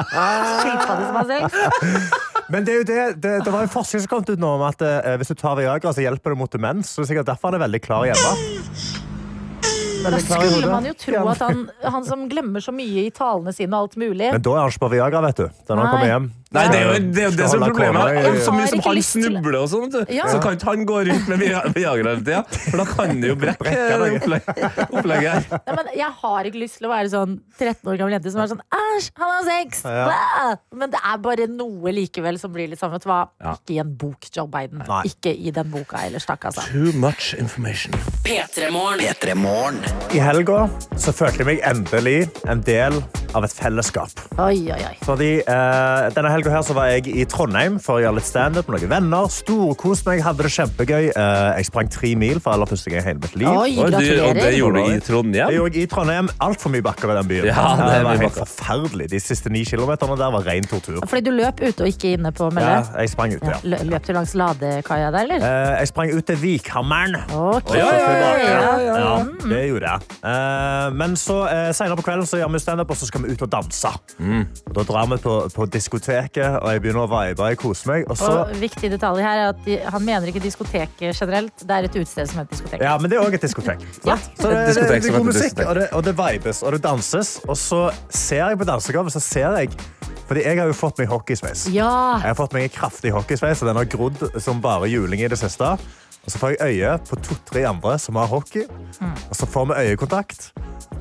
[0.63, 1.47] skilpadde som har sex.
[2.53, 4.65] Men det er jo det, det, det var en forskning som kom ut nå om
[4.67, 6.91] at eh, hvis du tar Viagra, så hjelper det mot demens.
[6.91, 9.02] Så det er sikkert derfor han er veldig klar hjemme.
[10.03, 13.73] Da skulle man jo tro at han, han som glemmer så mye i talene sine
[13.77, 15.47] og alt mulig Men da er han ikke på Viagra, vet du.
[15.69, 16.31] Da han kommer hjem.
[16.53, 18.43] Nei, det er jo det, er det som er problemet.
[18.45, 19.95] Så mye som han snubler og sånn.
[20.13, 20.27] Ja.
[20.29, 22.43] så kan ikke han gå rundt med Viagra hele tida.
[22.67, 24.51] For da kan det jo brekke Brekke opplegg,
[24.91, 25.63] opplegget her.
[25.63, 28.43] Nei, men Jeg har ikke lyst til å være sånn 13 år gammel jente som
[28.45, 29.83] er sånn Æsj, han har sex!
[29.87, 30.53] Blæh!
[30.83, 33.23] Men det er bare noe likevel som blir litt sånn, vet du hva.
[33.55, 34.85] Ikke i en bok, Joe Biden.
[34.85, 35.03] Nei.
[35.09, 36.67] Ikke i den boka ellers, takk, altså.
[36.69, 37.97] Too much information.
[38.27, 39.01] P3morgen.
[39.07, 39.81] P3 Morgen.
[40.13, 40.67] I helga
[41.01, 42.19] så følte jeg meg endelig
[42.51, 42.99] en del
[43.33, 44.11] av et fellesskap.
[44.43, 44.93] Oi, oi, oi.
[45.07, 48.69] Fordi eh, Denne helga her så var jeg i Trondheim for å gjøre litt standup
[48.69, 49.29] med noen venner.
[49.33, 51.07] Storkost meg, hadde det kjempegøy.
[51.17, 53.49] Eh, jeg sprang tre mil for aller første gang i hele mitt liv.
[53.49, 56.85] Oi, Og, du, og det gjorde du i Jeg Det gjorde i Trondheim altfor mye
[56.85, 57.49] bakker i den byen.
[57.49, 59.09] Ja, det det var helt forferdelig.
[59.15, 61.01] De siste ni kilometerne der var ren tortur.
[61.09, 62.77] Fordi du løp ute og ikke inne på Mølle?
[62.83, 63.57] Ja, jeg sprang ut, Ja.
[63.65, 63.81] ja.
[63.89, 65.49] Løp du langs ladekaia der, eller?
[65.49, 67.17] Eh, jeg sprang ut til Vikhammeren.
[67.33, 67.73] Ok.
[67.81, 69.17] Ja, ja, ja, ja, ja, Ja,
[69.49, 70.17] det gjorde jeg.
[70.29, 73.35] Eh, men så eh, senere på kvelden så gjør vi standup, og så skal vi
[73.35, 73.93] ut og danse.
[74.23, 78.07] Og da drar vi på, på diskoteket, og jeg begynner å vibe, og kose meg.
[78.11, 81.55] Og så, Og viktig detalj her er at de, han mener ikke diskotek generelt.
[81.63, 82.85] Det er et utested som heter diskotek.
[82.85, 83.83] ja, men det er òg et diskotek.
[84.03, 84.17] Ja.
[84.19, 86.83] Så det, det, det, det, er god musikk, og det, og det vibes, og det
[86.85, 87.37] danses.
[87.47, 89.75] Og så ser jeg på dansegulvet, så ser jeg
[90.27, 91.67] Fordi jeg har jo fått meg hockeysveis.
[91.75, 91.91] Ja.
[92.23, 95.29] Jeg har fått meg en kraftig hockeysveis, og den har grodd som bare juling i
[95.29, 95.75] det siste.
[96.23, 98.63] Og så får jeg øye på to-tre andre som har hockey,
[99.03, 100.53] og så får vi øyekontakt.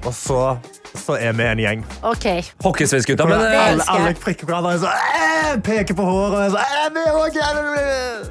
[0.05, 0.57] Og så,
[0.97, 1.81] så er vi en gjeng.
[2.01, 2.25] Ok.
[2.63, 3.27] Hockeysveisgutta.
[3.29, 6.47] Men, eh, alle, alle prikker på hverandre og så, peker på håret.
[6.47, 6.63] Og så,
[6.95, 7.41] vi er hockey,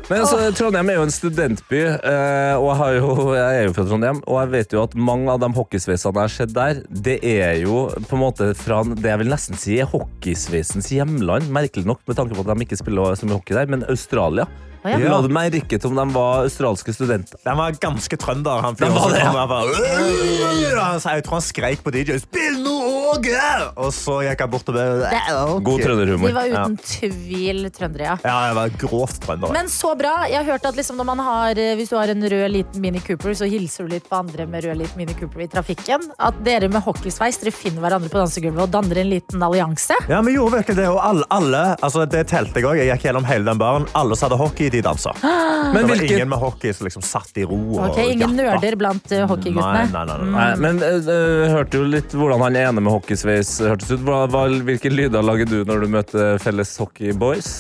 [0.09, 3.75] Men altså, Trondheim er jo en studentby, eh, og jeg, har jo, jeg er jo
[3.77, 4.23] fra Trondheim.
[4.27, 7.61] Og jeg vet jo at mange av de hockeysveisene jeg har sett der, det er
[7.63, 11.47] jo på en måte fra det jeg vil nesten si er hockeysveisens hjemland.
[11.55, 14.49] Merkelig nok, med tanke på at de ikke spiller så mye hockey der, men Australia.
[14.81, 14.99] Å, ja.
[14.99, 17.37] Du hadde merket om de var australske studenter.
[17.45, 18.63] De var ganske trønder.
[18.65, 19.33] Han, Den var det, ja.
[19.33, 24.39] Han bare, sa- jeg tror han skreik på DJ 'Spill noe Åge!' Og så gikk
[24.45, 26.29] jeg bort og bare «Øh, God trønderhumor.
[26.31, 28.17] De var uten tvil trøndere, ja.
[28.25, 29.53] Ja, jeg var grovt trønder.
[29.53, 30.25] Men så bra.
[30.31, 32.81] Jeg har hørt at liksom når man har, eh, hvis du har en rød liten
[32.81, 36.01] Mini Cooper, så hilser du litt på andre med rød liten Mini Cooper i trafikken.
[36.19, 39.95] At dere med hockeysveis dere finner hverandre på dansegulvet og danner en liten allianse.
[40.09, 42.79] Ja, vi gjorde virkelig det, og alle, alle altså det telte jeg også.
[42.81, 43.87] Jeg gikk gjennom hele den baren.
[43.95, 45.13] Alle som hadde hockey, de dansa.
[45.23, 46.17] Men Det var hvilken...
[46.17, 47.59] ingen med hockey som liksom satt i ro.
[47.79, 48.37] og Ingen jappa.
[48.41, 49.85] nerder blant uh, hockeyguttene.
[49.87, 50.31] Nei, nei, nei, nei.
[50.41, 54.03] Nei, men eh, hørte jo litt hvordan han ene med hockeysveis hørtes ut.
[54.07, 57.53] Hva, hva, hvilke lyder lager du når du møter felles hockeyboys?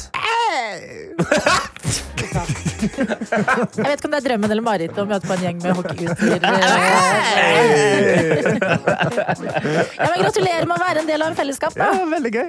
[2.81, 5.73] Jeg vet ikke om det er drømmen eller marerittet å møte på en gjeng med
[5.79, 6.31] hockeygutter.
[10.01, 12.49] ja, gratulerer med å være en del av en fellesskap, Ja, veldig gøy.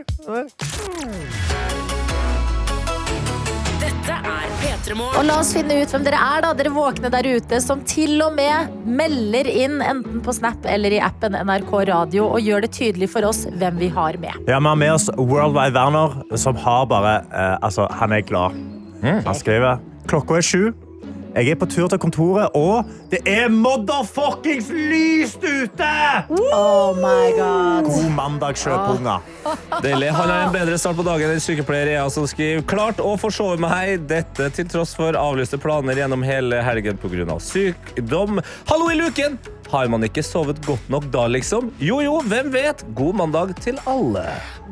[4.90, 6.52] Og la oss finne ut hvem dere er, da.
[6.58, 11.02] Dere våkne der ute som til og med melder inn enten på Snap eller i
[11.04, 14.34] appen NRK Radio og gjør det tydelig for oss hvem vi har med.
[14.50, 18.58] Ja, Vi har med oss Worldwide Werner, som har bare eh, Altså, han er glad.
[19.04, 20.64] Han skriver klokka er sju.
[21.32, 25.92] Jeg er på tur til kontoret, og det er motherfuckings lyst ute!
[26.28, 27.88] Oh my god.
[27.88, 29.24] God mandag, sjøpunger.
[29.84, 30.10] Deilig.
[30.12, 33.56] Han har en bedre start på dagen enn sykepleier Ea som skriver klart å forsove
[33.64, 37.40] meg, dette til tross for avlyste planer gjennom hele helgen pga.
[37.40, 38.44] sykdom.
[38.68, 39.40] Hallo i luken!
[39.72, 41.70] Har man ikke sovet godt nok da, liksom?
[41.80, 42.82] Jo jo, hvem vet?
[42.98, 44.26] God mandag til alle.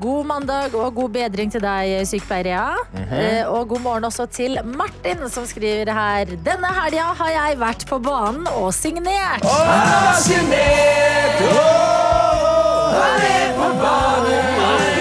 [0.04, 3.06] God mandag og god bedring til deg, sykepleier Ea.
[3.08, 6.36] Eh, Og god morgen også til Martin, som skriver her.
[6.44, 9.44] Denne helga har jeg vært på banen og signert.
[9.48, 13.72] Og signert, og er på
[14.28, 14.99] det,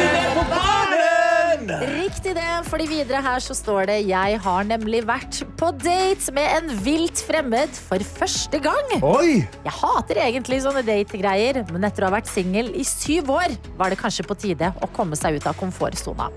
[2.68, 7.20] fordi videre her så står det Jeg har nemlig vært på date med en vilt
[7.26, 8.92] fremmed for første gang.
[9.04, 9.40] Oi!
[9.64, 13.92] Jeg hater egentlig sånne dategreier, men etter å ha vært singel i syv år, var
[13.94, 16.28] det kanskje på tide å komme seg ut av komfortsona.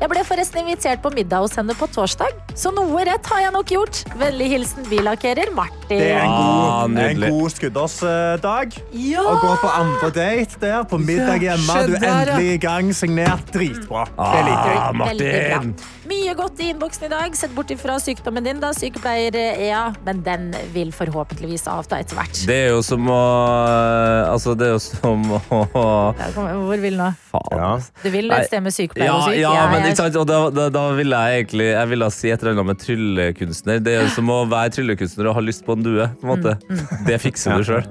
[0.00, 3.54] Jeg ble forresten invitert på middag hos henne på torsdag, så noe rett har jeg
[3.54, 4.02] nok gjort.
[4.20, 5.82] Vennlig hilsen billakkerer Martin.
[5.92, 8.78] Det er en Ah, god, en god skuddårsdag.
[8.96, 9.22] Ja!
[9.28, 11.78] Å gå på andre date der, på middag hjemme.
[11.88, 12.90] Du er endelig i gang.
[12.94, 13.46] Signert.
[13.54, 14.04] Dritbra.
[14.16, 14.78] Det liker jeg.
[14.80, 14.92] Ah.
[14.96, 15.73] Martin!
[16.08, 17.34] Mye godt i innboksen i dag.
[17.36, 19.82] Sett bort ifra sykdommen din, da, sykepleier Ea.
[20.04, 22.42] Men den vil forhåpentligvis avta etter hvert.
[22.46, 23.20] Det er jo som å
[24.34, 25.60] Altså, det er jo som å
[26.18, 27.08] Ja, kom- Hvor vil nå?
[27.30, 27.58] Faen.
[27.58, 27.70] Ja.
[28.02, 29.38] Du vil et sted med sykepleier Ja, og syk?
[29.40, 30.16] ja, Jeg- men ikke sant?
[30.16, 33.82] Og da, da, da vil jeg egentlig Jeg ville si et eller annet med tryllekunstner.
[33.82, 36.06] Det er jo som å være tryllekunstner og ha lyst på en due.
[36.20, 36.58] På en måte.
[36.68, 37.84] Mm, Det fikser du sjøl.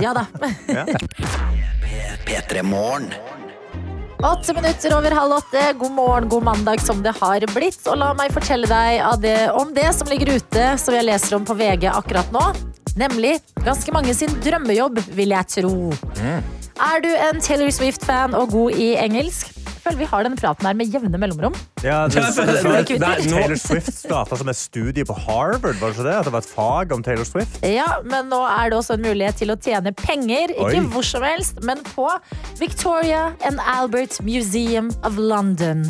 [0.00, 0.26] Ja da.
[2.26, 3.10] P3 Morgen.
[4.22, 5.72] Åtte minutter over halv åtte.
[5.78, 7.82] God morgen, god mandag som det har blitt.
[7.86, 11.44] Og la meg fortelle deg det, om det som ligger ute, som jeg leser om
[11.44, 12.44] på VG akkurat nå.
[12.96, 15.74] Nemlig ganske mange sin drømmejobb, vil jeg tro.
[16.76, 19.52] Er du en Taylor Swift-fan og god i engelsk?
[19.86, 21.54] Føler vi har denne praten her med jevne mellomrom.
[21.84, 25.76] Ja, det, det, det, det, nå- Taylor Swift starta som et studie på Harvard.
[25.78, 26.14] var det ikke det?
[26.18, 27.60] At det var et fag om Taylor Swift?
[27.62, 30.88] Ja, men nå er det også en mulighet til å tjene penger, ikke Oi.
[30.90, 32.08] hvor som helst, men på
[32.58, 35.84] Victoria and Albert Museum of London.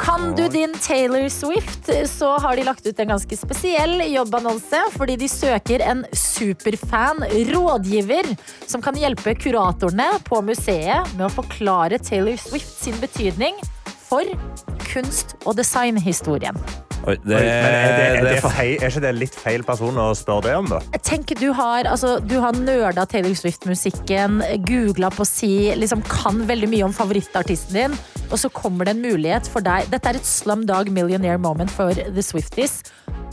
[0.00, 5.18] Kan du din Taylor Swift, så har de lagt ut en ganske spesiell jobbannonse, fordi
[5.20, 7.20] de søker en superfan
[7.52, 8.32] rådgiver
[8.66, 13.58] som kan hjelpe kuratorene på museet med å forklare Taylor Swift sin betydning
[14.08, 14.26] for
[14.88, 16.58] kunst- og designhistorien.
[17.02, 19.96] Oi, det, Oi, men er, det, er, det feil, er ikke det litt feil person
[19.98, 20.78] å spørre det om, da?
[21.02, 24.38] Tenk, du har, altså, du har nerda Taylor Swift-musikken,
[24.68, 27.96] googla på si, liksom kan veldig mye om favorittartisten din,
[28.28, 29.90] og så kommer det en mulighet for deg.
[29.90, 32.84] Dette er et slumdog millionaire moment for The Swifties.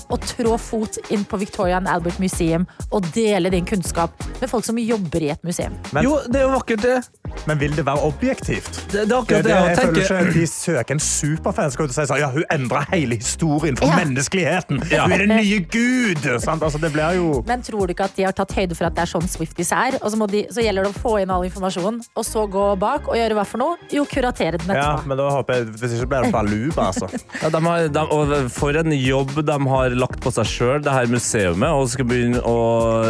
[0.10, 2.64] Å trå fot inn på Victoria and Albert Museum
[2.96, 5.76] og dele din kunnskap med folk som jobber i et museum.
[5.94, 7.04] Men- Jo, det er jo vakkert, det.
[7.46, 8.80] Men vil det være objektivt?
[8.92, 10.30] Det, det er akkurat det, det jeg jeg føler tenker.
[10.30, 14.00] ikke De søker en superfan som sier sånn, ja, hun endra hele historien for Ja.
[14.00, 14.82] menneskeligheten.
[14.90, 16.42] Hun er den nye gud!
[16.42, 16.64] Sant?
[16.64, 18.96] Altså, det blir jo Men tror du ikke at de har tatt høyde for at
[18.96, 20.00] det er sånn Swifties er?
[20.02, 22.66] Og så, må de, så gjelder det å få inn all informasjon, og så gå
[22.80, 23.78] bak og gjøre hva for noe?
[23.94, 27.10] Jo, kuratere den ja, men da håper jeg Hvis ikke blir det baluba, altså.
[27.44, 30.94] Ja, de har, de, og for en jobb de har lagt på seg sjøl, det
[30.94, 32.56] her museumet, og skal begynne å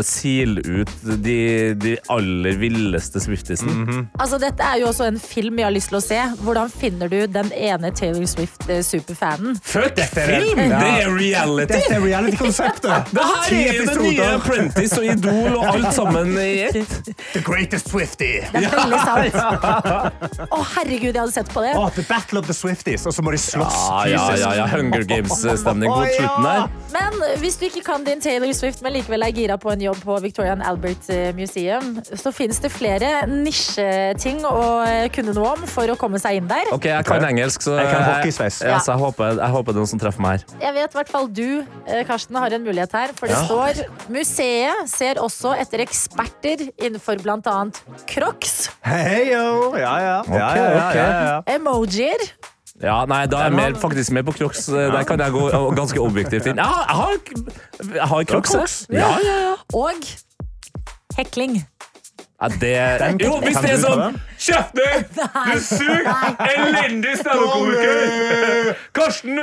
[0.06, 0.92] sile ut
[1.24, 1.38] de,
[1.80, 4.08] de aller villeste Swiftisen.
[4.20, 6.20] Altså, dette er jo også en film jeg har lyst til å se.
[6.42, 9.58] Hvordan finner du den ene Taylor Swift-superfanen?
[9.64, 10.60] Fuck Dette er- film!
[10.70, 10.80] Ja.
[10.80, 11.74] Det er reality!
[11.74, 13.10] Dette er reality-konseptet!
[13.20, 14.28] Det her er det nye.
[14.40, 17.10] Apprentice og Idol og alt sammen i ett.
[17.36, 18.46] The greatest Swiftie.
[18.54, 19.38] Det er veldig sant.
[20.56, 21.74] Å, herregud, jeg hadde sett på det.
[21.78, 23.80] Oh, the Battle of the Swifties, og så må de slåss.
[23.90, 24.68] Ja, ja, ja, ja.
[24.72, 26.39] Hunger Games-stemning mot Å, slutten.
[26.90, 30.00] Men hvis du ikke kan din Taylor Swift, men likevel er gira på en jobb
[30.04, 35.52] på Victoria and Albert eh, Museum, så finnes det flere nisjeting å eh, kunne noe
[35.58, 36.72] om for å komme seg inn der.
[36.76, 38.62] Ok, jeg kan engelsk, så Jeg kan hockeysveis.
[38.66, 40.46] Ja, så jeg håper, jeg håper det er noen som treffer meg her.
[40.66, 41.48] Jeg vet i hvert fall du,
[41.86, 43.14] eh, Karsten, har en mulighet her.
[43.20, 43.46] For det Ja.
[43.46, 47.58] står museet ser også etter eksperter innenfor bl.a.
[48.10, 49.76] Crocs, Hei, yo.
[49.78, 50.16] Ja, ja.
[50.26, 51.42] Okay, ja, ja, ja, ja.
[51.56, 52.24] emojier
[52.82, 54.66] Ja, nei, Da er jeg mer, faktisk mer på Crocs.
[54.72, 56.58] Der kan jeg gå ganske objektivt inn.
[56.62, 57.18] Ja, jeg har,
[57.96, 58.86] jeg har Crocs.
[58.90, 59.56] Ja, ja, ja.
[59.76, 59.92] og
[61.18, 61.60] hekling.
[62.42, 64.14] Ja, det Den- Jo, hvis det er sånn den?
[64.40, 65.10] Kjeft deg!
[65.12, 66.38] Du suger!
[66.48, 68.78] Elendig standup-komiker!
[68.96, 69.42] Karsten!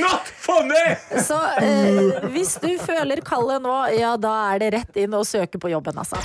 [0.00, 0.96] Not funny!
[1.22, 5.62] Så eh, hvis du føler kallet nå, ja, da er det rett inn og søke
[5.62, 6.18] på jobben, altså.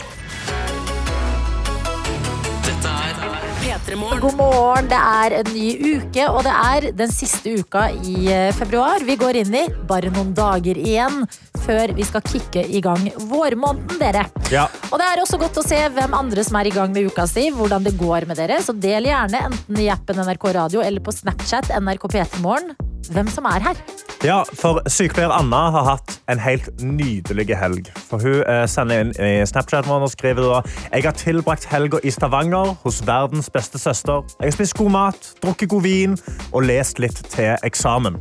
[3.87, 8.49] God morgen, det er en ny uke, og det er den siste uka i eh,
[8.51, 8.99] februar.
[9.07, 11.21] Vi går inn i bare noen dager igjen
[11.63, 14.25] før vi skal kicke i gang vårmåneden, dere.
[14.51, 14.65] Ja.
[14.91, 17.29] Og det er også godt å se hvem andre som er i gang med uka
[17.31, 18.59] si, hvordan det går med dere.
[18.59, 22.75] Så del gjerne enten i appen NRK Radio eller på Snapchat NRK P3morgen.
[23.13, 23.81] Hvem som er her.
[24.25, 27.91] Ja, for Sykepleier Anna har hatt en helt nydelig helg.
[28.09, 32.13] For Hun eh, sender inn i Snapchat og skriver da Jeg har tilbrakt helga i
[32.13, 34.25] Stavanger hos verdens beste søster.
[34.39, 36.17] Jeg har spist god mat, drukket god vin
[36.51, 38.17] og lest litt til eksamen.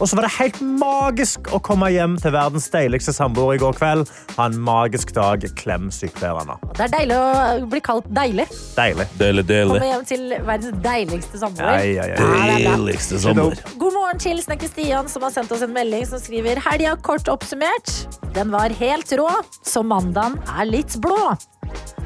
[0.00, 3.76] Og så var det helt magisk å komme hjem til verdens deiligste samboer i går
[3.76, 4.08] kveld.
[4.38, 5.44] Ha en magisk dag.
[5.58, 6.56] Klem sykepleierne.
[6.78, 8.46] Det er deilig å bli kalt deilig.
[8.78, 9.06] Deilig.
[9.20, 9.74] deilig, deilig.
[9.76, 11.82] Komme hjem til verdens deiligste samboer.
[11.84, 12.08] Ja.
[12.14, 12.30] Ja.
[12.64, 13.60] Deiligste samboer.
[13.76, 17.28] God morgen til Snekker Stian, som har sendt oss en melding som skriver Helga kort
[17.28, 17.92] oppsummert.
[18.32, 19.28] Den var helt rå,
[19.66, 21.34] så mandagen er litt blå.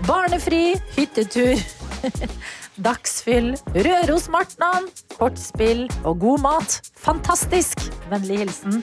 [0.08, 1.62] Barnefri, hyttetur,
[2.82, 6.78] dagsfyll, Rørosmartnan, kortspill og god mat.
[7.04, 7.86] Fantastisk!
[8.10, 8.82] Vennlig hilsen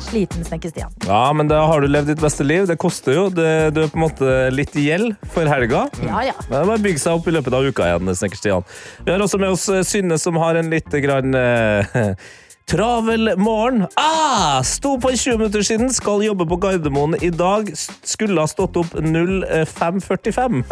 [0.00, 0.92] sliten Snekker Stian.
[1.06, 2.66] Ja, men da har du levd ditt beste liv.
[2.68, 3.26] Det koster jo.
[3.32, 5.86] Det, du er på en måte litt i gjeld for helga.
[6.06, 6.36] Ja, ja.
[6.48, 8.12] Men det bare bygge seg opp i løpet av uka igjen.
[8.22, 8.68] Snekker Stian.
[9.04, 12.14] Vi har også med oss Synne, som har en litt grann eh,
[12.70, 13.86] Travel morgen.
[13.96, 17.72] Ah, sto på 20 minutter siden, skal jobbe på Gardermoen i dag.
[18.06, 20.62] Skulle ha stått opp 05.45.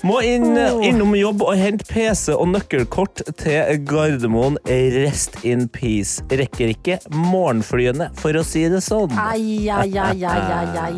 [0.08, 0.80] Må inn, Oh.
[0.86, 4.56] innom jobb og hente PC og nøkkelkort til Gardermoen.
[4.66, 6.22] Rest in peace.
[6.32, 9.12] Rekker ikke morgenflyene, for å si det sånn.
[9.20, 10.96] Ai, ai, ai, ai, ai, ai.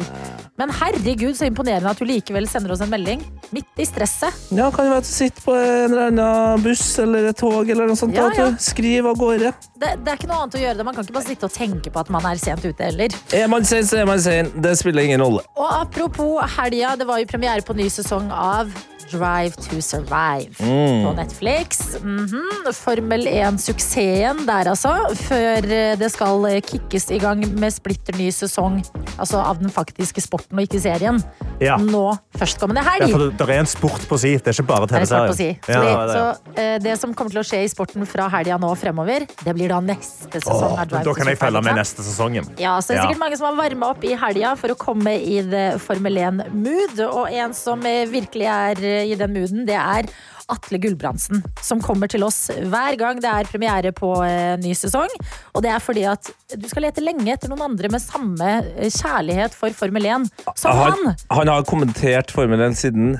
[0.61, 3.23] Men herregud, så imponerende at du likevel sender oss en melding.
[3.57, 4.37] Midt i stresset.
[4.53, 7.73] Ja, kan jo være at du sitter på en eller annen buss eller et tog
[7.73, 8.17] eller noe sånt.
[8.17, 8.51] Ja, ja.
[8.61, 9.55] Skriv av gårde.
[9.81, 10.88] Det, det er ikke noe annet å gjøre det.
[10.91, 13.17] Man kan ikke bare sitte og tenke på at man er sent ute heller.
[13.33, 14.53] Er man sen, så er man sen.
[14.62, 15.45] Det spiller ingen rolle.
[15.57, 18.69] Og apropos helga, det var jo premiere på ny sesong av
[19.12, 21.97] Drive to Survive på Netflix.
[22.01, 22.73] Mhm.
[22.73, 24.95] Formel 1-suksessen der, altså.
[25.27, 28.81] Før eh, det skal eh, kickes i gang med splitter ny sesong
[29.19, 31.21] altså av den faktiske sporten og ikke serien.
[31.63, 31.77] Ja.
[31.79, 33.13] Nå førstkommende Ja, helg.
[33.13, 34.33] for det, det er en sport på si.
[34.37, 35.49] Det er ikke bare er det si.
[35.69, 36.25] Ja, det så
[36.59, 39.69] eh, det som kommer til å skje i sporten fra helga nå fremover, det blir
[39.71, 42.49] da neste sesong Åh, da kan jeg følge med neste sesongen.
[42.59, 43.07] Ja, så det er Ja.
[43.09, 46.99] sikkert mange som har varma opp i helga for å komme i det Formel 1-mood.
[47.13, 50.11] Og en som eh, virkelig er eh, i den mooden, det er
[50.53, 51.43] Atle Gulbrandsen.
[51.63, 55.13] Som kommer til oss hver gang det er premiere på en ny sesong.
[55.55, 58.89] Og det er fordi at du skal lete lenge etter noen andre med samme eh,
[58.93, 61.21] kjærlighet for Formel 1 som Han, han.
[61.39, 63.13] han har kommentert Formel 1 siden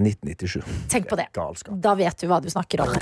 [0.00, 0.62] 1997.
[0.88, 1.28] Tenk på det.
[1.84, 2.94] Da vet du hva du snakker om.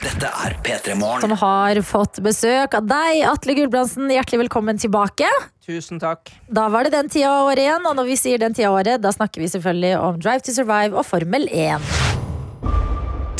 [0.00, 1.20] Dette er P3 Morgen.
[1.26, 4.08] Som har fått besøk av deg, Atle Gulbrandsen.
[4.08, 5.28] Hjertelig velkommen tilbake.
[5.66, 6.32] Tusen takk.
[6.48, 8.78] Da var det den tida av året igjen, og når vi sier den tida av
[8.80, 11.84] året, da snakker vi selvfølgelig om Drive to Survive og Formel 1.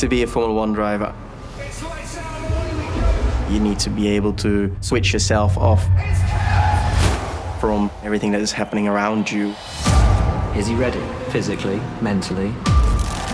[0.00, 1.14] To be a Formula One driver,
[3.50, 5.84] you need to be able to switch yourself off
[7.60, 9.54] from everything that is happening around you.
[10.56, 11.02] Is he ready?
[11.28, 12.46] Physically, mentally?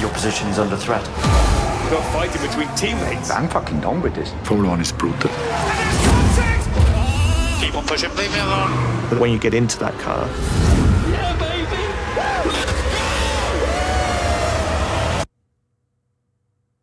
[0.00, 1.06] Your position is under threat.
[1.84, 3.30] You got fighting between teammates.
[3.30, 4.32] I'm fucking done with this.
[4.42, 5.30] Formula One is brutal.
[7.60, 9.08] Keep on pushing, leave me alone.
[9.08, 10.28] But when you get into that car,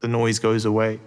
[0.03, 0.99] the noise goes away.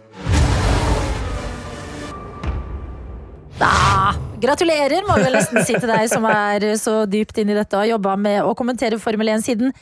[3.60, 7.56] Ah, gratulerer, må vi vel nesten si til deg som er så dypt inn i
[7.56, 9.72] dette og har jobba med å kommentere Formel 1 siden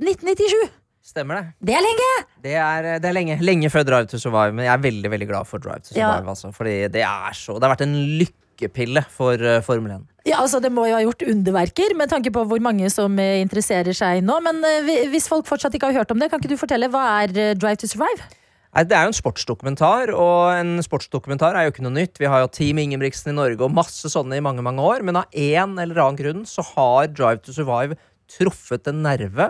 [0.00, 0.70] 1997.
[1.10, 1.44] Stemmer det.
[1.70, 2.08] Det er lenge!
[2.44, 5.28] Det er, det er lenge, lenge før Drive to Survive, men jeg er veldig veldig
[5.30, 6.12] glad for Drive to Ja.
[6.12, 6.34] Survive.
[6.34, 10.04] Altså, fordi det er så Det har vært en lykkepille for uh, Formel 1.
[10.28, 13.40] Ja, altså Det må jo ha gjort underverker med tanke på hvor mange som eh,
[13.42, 14.38] interesserer seg nå.
[14.46, 17.06] Men uh, hvis folk fortsatt ikke har hørt om det, kan ikke du fortelle hva
[17.22, 18.30] er Drive to Survive?
[18.70, 22.20] Det er jo en sportsdokumentar, og en sportsdokumentar er jo ikke noe nytt.
[22.22, 25.18] Vi har jo Team Ingebrigtsen i Norge og masse sånne i mange mange år, men
[25.18, 27.98] av en eller annen grunn så har Drive to Survive
[28.30, 29.48] truffet en nerve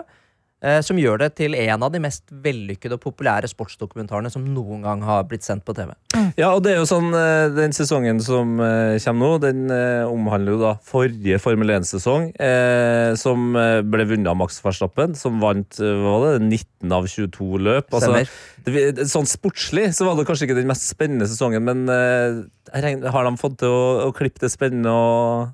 [0.65, 4.81] eh, som gjør det til en av de mest vellykkede og populære sportsdokumentarene som noen
[4.87, 5.93] gang har blitt sendt på TV.
[6.39, 10.03] Ja, og det er jo sånn, eh, Den sesongen som eh, kommer nå, den eh,
[10.07, 15.79] omhandler jo da forrige Formel 1-sesong, eh, som ble vunnet av Max Verstappen, som vant
[15.81, 17.95] hva var det, 19 av 22 løp.
[17.97, 18.23] Altså,
[18.67, 23.27] det, sånn sportslig så var det kanskje ikke den mest spennende sesongen, men eh, har
[23.27, 25.51] de fått til å, å klippe det spennende og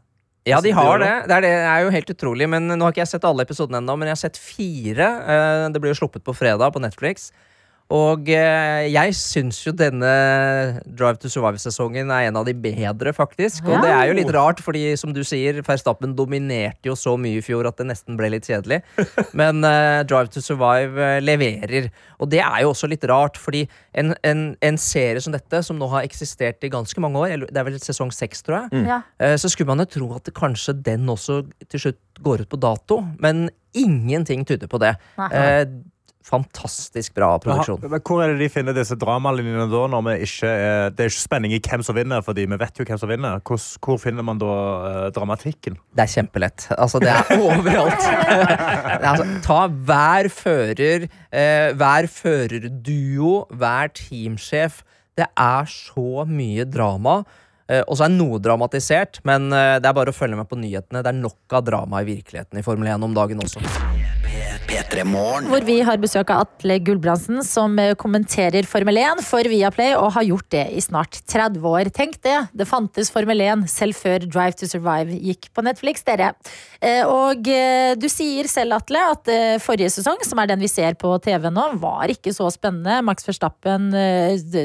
[0.48, 1.12] Ja, de har det.
[1.28, 2.48] Det er, det er jo helt utrolig.
[2.48, 5.10] Men Nå har ikke jeg sett alle episodene ennå, men jeg har sett fire.
[5.74, 7.32] Det blir jo sluppet på fredag på Netflix.
[7.94, 10.10] Og eh, jeg syns jo denne
[10.84, 13.64] Drive to Survive-sesongen er en av de bedre, faktisk.
[13.70, 17.40] Og det er jo litt rart, fordi som du sier, Verstappen dominerte jo så mye
[17.40, 18.82] i fjor at det nesten ble litt kjedelig.
[19.40, 21.90] Men eh, Drive to Survive eh, leverer.
[22.20, 23.64] Og det er jo også litt rart, fordi
[23.96, 27.62] en, en, en serie som dette, som nå har eksistert i ganske mange år, det
[27.62, 28.86] er vel sesong seks, tror jeg, mm.
[29.24, 32.50] Eh, så skulle man jo tro at det kanskje den også til slutt går ut
[32.52, 33.48] på dato, men
[33.78, 34.96] ingenting tyder på det.
[35.20, 35.30] Nei.
[35.38, 35.64] Eh,
[36.28, 37.80] Fantastisk bra produksjon.
[37.88, 39.84] Men hvor er det de finner disse dramalinjene da?
[39.94, 42.82] Når vi ikke er, det er ikke spenning i hvem som vinner, fordi vi vet
[42.82, 43.40] jo hvem som vinner.
[43.48, 44.52] Hvor, hvor finner man da
[44.90, 45.80] eh, dramatikken?
[45.96, 46.68] Det er kjempelett.
[46.76, 48.10] Altså, det er overalt.
[48.12, 54.84] Er altså, ta hver fører, eh, hver førerduo, hver teamsjef.
[55.18, 57.22] Det er så mye drama.
[57.68, 60.60] Eh, og så er noe dramatisert, men eh, det er bare å følge med på
[60.60, 61.04] nyhetene.
[61.04, 63.64] Det er nok av drama i virkeligheten i Formel 1 om dagen også.
[64.68, 65.48] P3 Morgen.
[65.48, 70.12] Hvor vi har besøk av Atle Gulbrandsen, som eh, kommenterer Formel 1 for Viaplay, og
[70.18, 71.90] har gjort det i snart 30 år.
[71.96, 72.36] Tenk det!
[72.58, 76.34] Det fantes Formel 1 selv før Drive to Survive gikk på Netflix, dere.
[76.82, 81.00] Eh, Og eh, du sier selv, Atle, at forrige sesong, som er den vi ser
[81.00, 83.00] på TV nå, var ikke så spennende.
[83.08, 83.90] Max Verstappen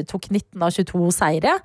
[0.09, 1.59] tok 19 av 22 seire.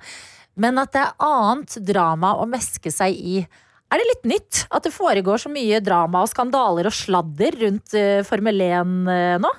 [0.59, 3.41] Men at det er annet drama å meske seg i.
[3.89, 7.95] Er det litt nytt at det foregår så mye drama og skandaler og sladder rundt
[7.97, 9.51] eh, Formel 1 eh, nå?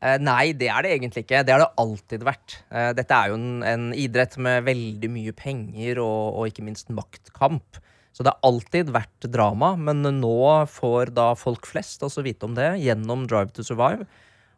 [0.00, 1.42] Eh, nei, det er det egentlig ikke.
[1.44, 2.56] Det har det alltid vært.
[2.96, 7.80] Dette er jo en, en idrett med veldig mye penger og, og ikke minst maktkamp.
[8.16, 10.36] Så det har alltid vært drama, men nå
[10.72, 14.08] får da folk flest også vite om det gjennom Drive to Survive.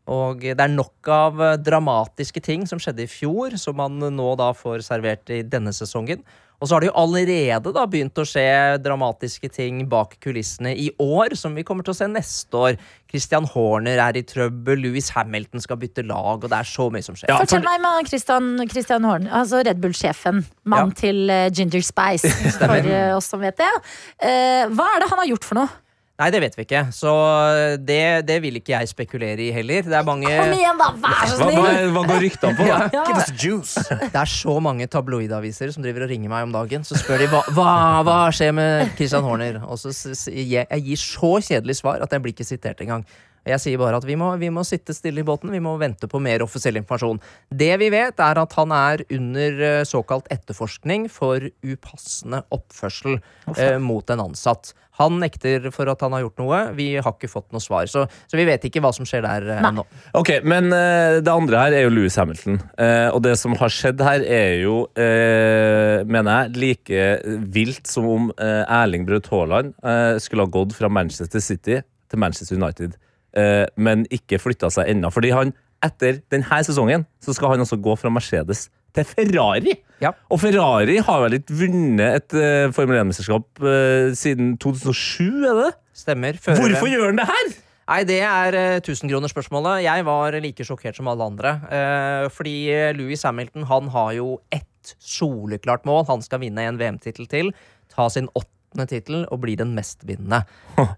[0.09, 4.29] Og det er nok av eh, dramatiske ting som skjedde i fjor, som man nå
[4.40, 6.25] da får servert i denne sesongen.
[6.59, 10.88] Og så har det jo allerede da begynt å skje dramatiske ting bak kulissene i
[10.99, 12.79] år, som vi kommer til å se neste år.
[13.09, 17.07] Christian Horner er i trøbbel, Louis Hamilton skal bytte lag, og det er så mye
[17.07, 17.31] som skjer.
[17.31, 20.42] Fortell meg med Christian, Christian Horn, altså Red Bull-sjefen.
[20.66, 20.99] Mann Ja.
[21.05, 23.71] til eh, Ginger Spice, for eh, oss som vet det.
[24.18, 25.71] Eh, hva er det han har gjort for noe?
[26.18, 27.11] Nei, det vet vi ikke, så
[27.78, 29.85] det, det vil ikke jeg spekulere i heller.
[29.87, 30.88] Det er mange Kom igjen, da!
[31.04, 31.61] Vær så snill!
[31.62, 32.66] hva, hva går ryktene på?
[32.66, 32.78] da?
[32.96, 33.04] Ja.
[33.07, 33.85] Give us the juice!
[34.14, 36.83] Det er så mange tabloidaviser som driver og ringer meg om dagen.
[36.88, 37.70] Så spør de hva, hva,
[38.09, 39.61] hva skjer med Christian Horner.
[39.68, 39.94] Og så
[40.33, 43.07] jeg, jeg gir så kjedelig svar at jeg blir ikke sitert engang.
[43.48, 46.08] Jeg sier bare at vi må, vi må sitte stille i båten, vi må vente
[46.11, 47.20] på mer offisiell informasjon.
[47.48, 53.18] Det vi vet, er at han er under eh, såkalt etterforskning for upassende oppførsel
[53.56, 54.74] eh, mot en ansatt.
[54.98, 56.58] Han nekter for at han har gjort noe.
[56.74, 57.87] Vi har ikke fått noe svar.
[57.90, 59.70] Så, så vi vet ikke hva som skjer der eh, Nei.
[59.78, 59.84] nå.
[60.18, 62.58] Ok, Men eh, det andre her er jo Louis Hamilton.
[62.74, 67.04] Eh, og det som har skjedd her, er jo, eh, mener jeg, like
[67.54, 72.18] vilt som om eh, Erling Braut Haaland eh, skulle ha gått fra Manchester City til
[72.22, 72.98] Manchester United,
[73.77, 75.11] men ikke flytta seg ennå.
[75.14, 75.53] Fordi han,
[75.85, 79.77] etter denne sesongen, så skal han også gå fra Mercedes til Ferrari.
[80.03, 80.12] Ja.
[80.31, 85.73] Og Ferrari har vel ikke vunnet et uh, Formel 1-mesterskap uh, siden 2007, er det?
[85.99, 86.38] Stemmer.
[86.41, 86.95] Fører Hvorfor det.
[86.95, 87.49] gjør han det her?
[87.88, 89.83] Nei, det er uh, tusenkronersspørsmålet.
[89.87, 91.55] Jeg var like sjokkert som alle andre.
[91.73, 96.05] Eh, fordi eh, Louis Hamilton han har jo ett soleklart mål.
[96.11, 97.51] Han skal vinne en VM-tittel til.
[97.95, 98.58] Ta sin åttende
[98.88, 100.42] tittel og blir den mestvinnende.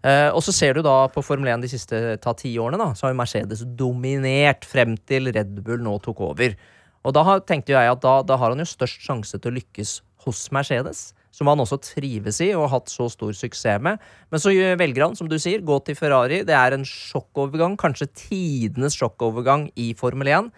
[0.05, 2.91] Eh, og så ser du da på Formel 1 de siste ta ti årene, da,
[2.95, 6.57] så har jo Mercedes dominert frem til Red Bull nå tok over.
[7.05, 9.57] Og da har- tenkte jeg at da, da har han jo størst sjanse til å
[9.61, 11.13] lykkes hos Mercedes.
[11.33, 14.01] Som han også trives i og har hatt så stor suksess med.
[14.33, 16.43] Men så velger han, som du sier, gå til Ferrari.
[16.45, 20.51] Det er en sjokkovergang, kanskje tidenes sjokkovergang i Formel 1.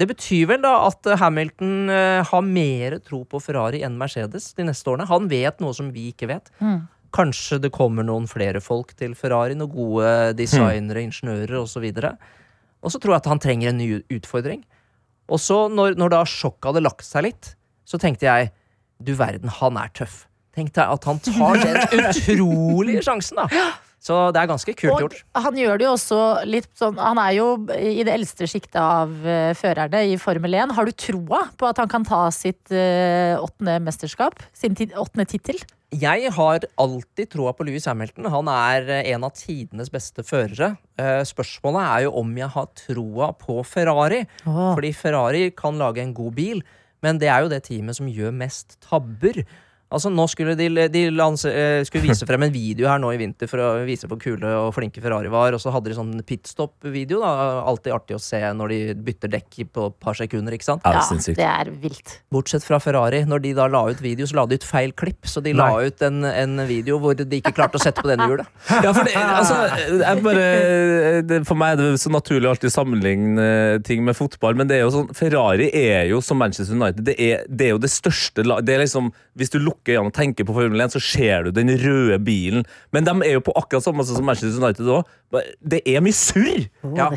[0.00, 4.52] Det betyr vel da at eh, Hamilton eh, har mer tro på Ferrari enn Mercedes
[4.56, 5.08] de neste årene.
[5.10, 6.48] Han vet noe som vi ikke vet.
[7.12, 11.84] Kanskje det kommer noen flere folk til Ferrari, noen gode designere, ingeniører osv.
[12.80, 14.62] Og så tror jeg at han trenger en ny utfordring.
[15.28, 17.52] Og så, når, når da sjokket hadde lagt seg litt,
[17.84, 18.48] så tenkte jeg
[19.02, 20.22] du verden, han er tøff.
[20.52, 23.72] Tenk deg at han tar den utrolige sjansen, da.
[24.02, 25.20] Så det er ganske kult Og gjort.
[25.44, 27.44] han gjør det jo også litt sånn Han er jo
[27.78, 30.74] i det eldste sjiktet av uh, førerne i Formel 1.
[30.74, 34.42] Har du troa på at han kan ta sitt uh, åttende mesterskap?
[34.58, 35.62] Sin åttende tittel?
[35.92, 38.30] Jeg har alltid troa på Louis Hamilton.
[38.32, 40.70] Han er eh, en av tidenes beste førere.
[41.28, 44.22] Spørsmålet er jo om jeg har troa på Ferrari.
[44.48, 44.70] Oh.
[44.72, 46.62] Fordi Ferrari kan lage en god bil,
[47.04, 49.42] men det er jo det teamet som gjør mest tabber.
[49.92, 53.20] Altså Nå skulle de, de lanse, eh, skulle vise frem en video her nå i
[53.20, 56.14] vinter for å vise hvor kule og flinke Ferrari var, og så hadde de sånn
[56.26, 57.20] pitstop-video.
[57.22, 60.56] da Alltid artig å se når de bytter dekk på et par sekunder.
[60.56, 60.86] ikke sant?
[60.86, 62.16] Ja, det er det er vilt.
[62.32, 63.22] Bortsett fra Ferrari.
[63.28, 65.26] Når de da la ut video, så la de ut feil klipp.
[65.28, 68.28] Så de la ut en, en video hvor de ikke klarte å sette på denne
[68.30, 68.48] hjulet.
[68.82, 69.56] Ja, for det, altså,
[70.00, 70.46] jeg bare,
[71.28, 73.44] det, for meg er det så naturlig å alltid sammenligne
[73.86, 77.04] ting med fotball, men det er jo sånn Ferrari er jo som Manchester United.
[77.06, 80.10] Det er, det er jo det største det er liksom, Hvis du lukter lukker øynene
[80.10, 82.64] og tenker på Formel 1, så ser du den røde bilen.
[82.92, 85.04] Men de er jo på akkurat samme måte som Manchester United òg.
[85.64, 86.66] Det er mye surr!
[86.84, 87.08] Oh, Ja.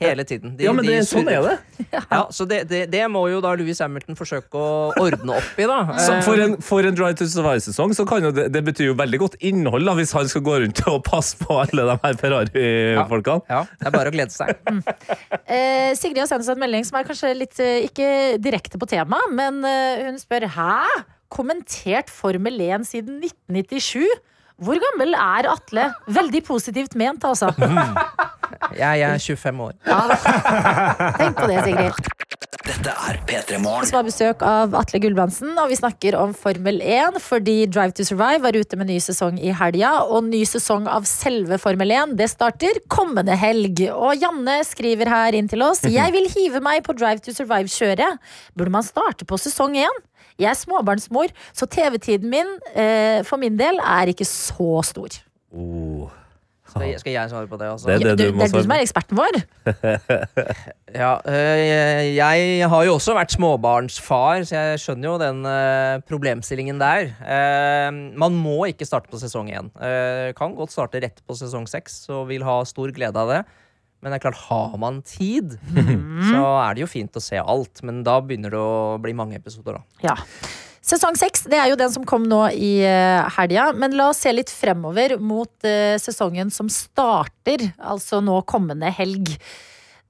[0.00, 0.56] Hele tiden.
[0.56, 1.58] De- Ja, men de sånn er det.
[2.10, 5.64] Ja, så det, det, det må jo da Louis Hamilton forsøke å ordne opp i,
[5.66, 5.78] da.
[5.98, 8.90] Så Eh, for, en, for en Drive to Survive-sesong så kan jo det, det betyr
[8.92, 11.96] jo veldig godt innhold da, hvis han skal gå rundt og passe på alle de
[12.04, 13.42] her Ferrari-folkene.
[13.50, 14.54] Ja, det er bare å glede seg.
[15.54, 18.06] Eh, Sigrid har sendt oss en melding som er kanskje litt eh, ikke
[18.42, 20.70] direkte på tema, men eh, hun spør Hæ?
[21.34, 24.06] Kommentert Formel 1 siden 1997?
[24.62, 25.88] Hvor gammel er Atle?
[26.06, 27.50] Veldig positivt ment, altså.
[28.78, 29.74] Jeg, jeg er 25 år.
[31.18, 32.14] Tenk på det, Sigrid.
[32.64, 33.84] Dette er P3 Morgen.
[33.84, 38.06] Som har besøk av Atle Gulbrandsen, og vi snakker om Formel 1 fordi Drive to
[38.08, 42.14] Survive var ute med ny sesong i helga, og ny sesong av selve Formel 1
[42.16, 43.84] det starter kommende helg.
[43.92, 48.22] Og Janne skriver her inn til oss Jeg vil hive meg på Drive to Survive-kjøret.
[48.56, 50.02] Burde man starte på sesong 1?
[50.38, 55.22] Jeg er småbarnsmor, så TV-tiden min eh, for min del er ikke så stor.
[55.54, 56.10] Oh.
[56.74, 57.66] Skal jeg, skal jeg svare på det?
[57.70, 57.86] Altså?
[57.86, 59.36] Det er det du, du må det er du som er eksperten vår.
[60.94, 66.78] Ja, øh, jeg har jo også vært småbarnsfar, så jeg skjønner jo den øh, problemstillingen
[66.78, 67.08] der.
[67.18, 69.72] Uh, man må ikke starte på sesong én.
[69.74, 73.40] Uh, kan godt starte rett på sesong seks og vil ha stor glede av det.
[74.04, 75.54] Men det er klart, har man tid,
[76.28, 77.80] så er det jo fint å se alt.
[77.88, 80.04] Men da begynner det å bli mange episoder, da.
[80.04, 80.18] Ja.
[80.84, 83.70] Sesong seks det er jo den som kom nå i uh, helga.
[83.72, 89.32] Men la oss se litt fremover mot eh, sesongen som starter, altså nå kommende helg.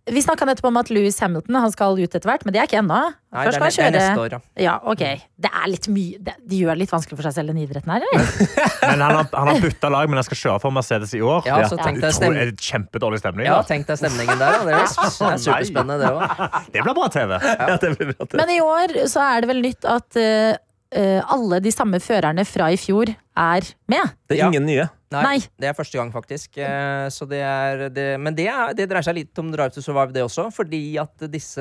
[0.04, 2.66] Vi snakka nettopp om at Louis Hamilton han skal ut etter hvert, men det er
[2.68, 2.98] ikke ennå.
[3.32, 4.40] Nei, Først det er, det er neste år, ja.
[4.60, 5.22] Ja, okay.
[5.40, 7.88] Det er litt mye det, De gjør det litt vanskelig for seg selv, den idretten
[7.94, 8.28] her, eller?
[8.90, 11.48] Men han har, han har bytta lag, men han skal kjøre for Mercedes i år.
[11.48, 12.36] Ja, så tenk deg stem-
[12.68, 13.48] kjempedårlig stemning.
[13.48, 14.58] Ja, tenk deg stemningen der.
[14.60, 14.68] Da.
[14.68, 16.60] Det er, det er superspennende, det òg.
[16.76, 17.34] Det blir bra TV.
[17.64, 18.28] Ja, det blir bra.
[18.42, 20.52] Men i år så er det vel nytt at eh,
[20.94, 24.12] alle de samme førerne fra i fjor er med.
[24.28, 24.48] Det er Ja.
[24.50, 24.88] ingen nye.
[25.14, 25.38] Nei, Nei.
[25.60, 26.56] det er første gang, faktisk.
[26.58, 29.80] Eh, Så det er, det, men det, er, det dreier seg litt om Drive to
[29.82, 30.48] Survive, det også.
[30.52, 31.60] Fordi at disse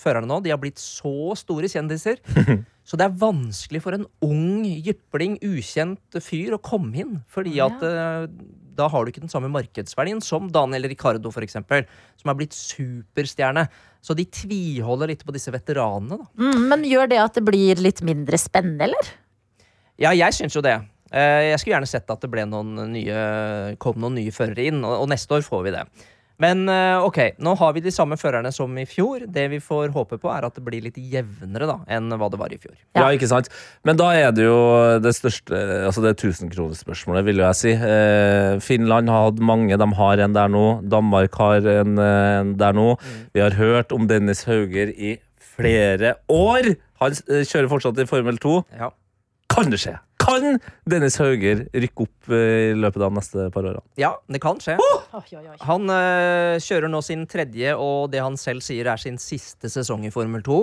[0.00, 2.18] førerne nå de har blitt så store kjendiser.
[2.90, 7.20] Så det er vanskelig for en ung, jypling, ukjent fyr å komme inn.
[7.30, 8.26] Fordi at eh,
[8.76, 11.86] da har du ikke den samme markedsverdien som Daniel Ricardo, for eksempel,
[12.20, 13.66] som er blitt superstjerne.
[14.04, 16.28] Så de tviholder litt på disse veteranene, da.
[16.40, 19.10] Mm, men gjør det at det blir litt mindre spennende, eller?
[20.00, 20.78] Ja, jeg syns jo det.
[21.10, 24.80] Eh, Jeg skulle gjerne sett at det ble noen nye, kom noen nye førere inn,
[24.86, 25.84] og neste år får vi det.
[26.40, 29.26] Men eh, ok, nå har vi de samme førerne som i fjor.
[29.28, 32.40] Det vi får håpe på, er at det blir litt jevnere da, enn hva det
[32.40, 32.74] var i fjor.
[32.96, 33.04] Ja.
[33.04, 33.08] Ja.
[33.16, 33.50] ikke sant?
[33.84, 34.60] Men da er det jo
[35.04, 37.74] det største Altså det tusenkronersspørsmålet, vil jeg si.
[37.76, 40.66] Eh, Finland har hatt mange, de har en der nå.
[40.90, 42.94] Danmark har en, eh, en der nå.
[43.36, 45.18] Vi har hørt om Dennis Hauger i
[45.56, 46.74] flere år.
[47.00, 48.62] Han kjører fortsatt i Formel 2.
[48.80, 48.90] Ja.
[49.52, 49.98] Kan det skje?
[50.20, 50.58] Kan
[50.90, 53.82] Dennis Hauger rykke opp eh, i løpet av de neste par årene?
[54.00, 54.76] Ja, det kan skje.
[55.64, 60.04] Han eh, kjører nå sin tredje, og det han selv sier er sin siste sesong
[60.06, 60.60] i Formel 2.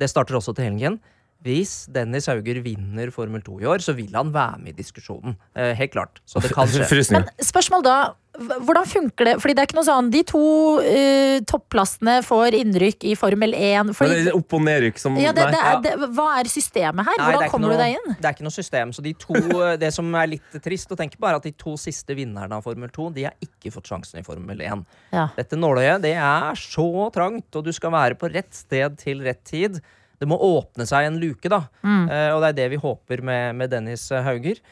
[0.00, 1.00] Det starter også til helgen.
[1.42, 5.34] Hvis Dennis Hauger vinner Formel 2 i år, så vil han være med i diskusjonen.
[5.58, 6.20] Eh, helt klart.
[6.28, 7.02] Så det kan skje.
[7.16, 7.96] Men spørsmål da,
[8.32, 9.34] hvordan funker det?
[9.42, 10.42] Fordi det er ikke noe sånn, de to
[10.80, 13.92] uh, topplassene får innrykk i Formel 1.
[13.96, 17.08] Fordi, det er opp- og nedrykk som ja, det, det er, det, hva er systemet
[17.10, 17.18] her?
[17.20, 18.16] Nei, Hvordan kommer noe, du deg inn?
[18.16, 18.94] Det er ikke noe system.
[18.96, 19.36] Så de to,
[19.82, 22.64] det som er litt trist å tenke på, er at de to siste vinnerne av
[22.64, 24.86] Formel 2 De har ikke fått sjansen i Formel 1.
[25.12, 25.26] Ja.
[25.36, 29.44] Dette nåløyet det er så trangt, og du skal være på rett sted til rett
[29.48, 29.82] tid.
[30.16, 31.66] Det må åpne seg en luke, da.
[31.84, 32.06] Mm.
[32.08, 34.62] Uh, og det er det vi håper med, med Dennis Hauger.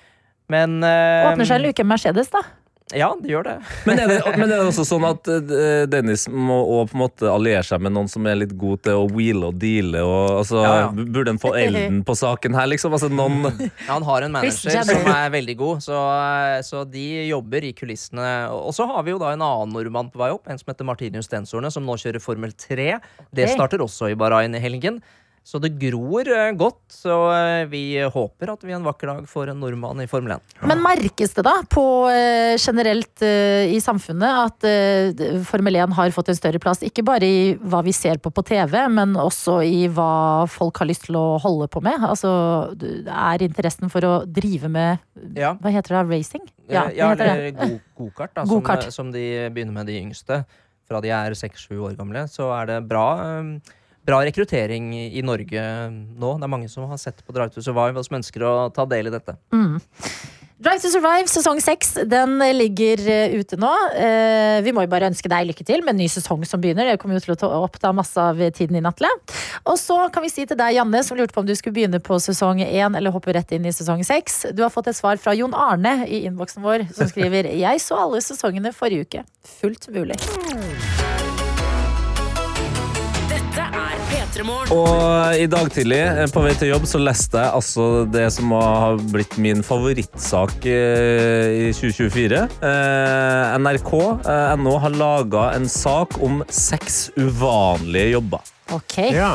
[0.50, 2.42] Men uh, Åpner seg en luke med Mercedes, da.
[2.96, 3.54] Ja, det gjør det.
[3.86, 7.02] Men er, det, men er det også sånn at eh, Dennis må også på en
[7.04, 10.02] måte alliere seg med noen som er litt god til å wheele og deale?
[10.06, 10.88] Og, altså, Ja, ja.
[10.90, 12.94] Burde en få elden på saken her, liksom?
[12.96, 13.46] Altså, noen,
[13.86, 16.00] Ja, han har en manager som er veldig god, så,
[16.66, 18.26] så de jobber i kulissene.
[18.54, 20.88] Og så har vi jo da en annen nordmann på vei opp, en som heter
[20.88, 22.92] Martinius Stensorne, som nå kjører Formel 3.
[23.34, 25.00] Det starter også i Bahrain i helgen.
[25.50, 27.80] Så det gror eh, godt, så eh, vi
[28.14, 30.52] håper at vi en vakker dag får en nordmann i Formel 1.
[30.70, 31.82] Men merkes det da på
[32.12, 34.66] eh, generelt i samfunnet at
[35.48, 36.84] Formel 1 har fått en større plass?
[36.86, 40.88] Ikke bare i hva vi ser på på TV, men også i hva folk har
[40.88, 41.98] lyst til å holde på med?
[42.06, 42.30] Altså,
[43.10, 45.02] er interessen for å drive med
[45.36, 45.56] Ja.
[45.58, 46.06] Hva heter det?
[46.14, 46.46] Racing?
[46.70, 48.86] Ja, ja eller go- gokart, Go-kart.
[48.88, 50.44] som, som de begynner med de yngste.
[50.90, 53.04] Fra de er seks-sju år gamle, så er det bra,
[54.10, 56.34] bra rekruttering i, i Norge nå.
[56.36, 58.88] Det er mange som har sett på Drive to Survive og som ønsker å ta
[58.90, 59.38] del i dette.
[59.54, 59.78] Mm.
[60.60, 63.70] Drive to Survive sesong seks den ligger eh, ute nå.
[63.96, 66.90] Eh, vi må jo bare ønske deg lykke til med en ny sesong som begynner.
[66.90, 69.08] Det kommer jo til å ta oppta masse av tiden din, Atle.
[69.64, 72.02] Og så kan vi si til deg, Janne, som lurte på om du skulle begynne
[72.04, 74.50] på sesong én eller hoppe rett inn i sesong seks.
[74.52, 78.02] Du har fått et svar fra Jon Arne i innboksen vår, som skriver Jeg så
[78.04, 79.28] alle sesongene forrige uke.
[79.62, 80.20] Fullt mulig.
[84.40, 88.52] Og i dag tidlig eh, på vei til jobb så leste jeg altså det som
[88.56, 92.44] har blitt min favorittsak eh, i 2024.
[92.70, 98.54] Eh, NRK.no har laga en sak om seks uvanlige jobber.
[98.72, 98.96] Ok.
[99.12, 99.34] Ja.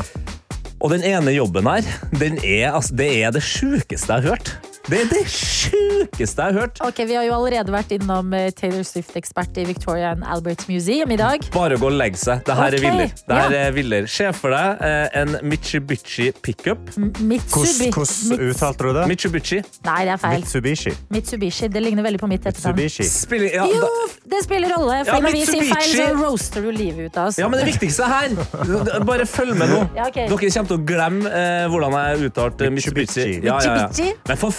[0.82, 1.86] Og den ene jobben her,
[2.18, 4.74] den er, altså, det er det sjukeste jeg har hørt.
[4.86, 6.79] Det er det sjukeste jeg har hørt.
[6.86, 11.09] Ok, Vi har jo allerede vært innom eh, Taylor Swift-ekspert i Victoria and Albert Museum
[11.09, 11.47] i dag.
[11.55, 12.43] Bare gå og legge seg.
[12.45, 12.77] Det her okay.
[12.77, 13.15] er viller.
[13.17, 13.61] Det her ja.
[13.65, 14.09] er viller.
[14.13, 16.91] Se for deg eh, en Mitsubishi pickup.
[17.01, 17.89] Mitsubishi.
[17.95, 19.07] Hvordan uttalte du det?
[19.09, 19.59] Mitsubishi.
[19.88, 20.45] Nei, det er feil.
[20.45, 20.93] Mitsubishi.
[21.17, 21.71] Mitsubishi.
[21.73, 22.77] Det ligner veldig på mitt etternavn.
[22.83, 23.09] Mitsubishi.
[23.09, 23.89] Spiller, ja, Jo,
[24.36, 25.01] det spiller rolle.
[25.09, 27.41] For Ja, når vi sier feil, så roaster du livet ut av oss.
[27.41, 29.81] ja, men det viktigste her Bare følg med nå.
[29.97, 30.29] Ja, okay.
[30.29, 33.25] Dere kommer til å glemme eh, hvordan jeg uttalte Mitsubishi.
[33.41, 33.49] Mitsubishi.
[33.49, 34.13] Ja, ja, ja.
[34.29, 34.53] Men for.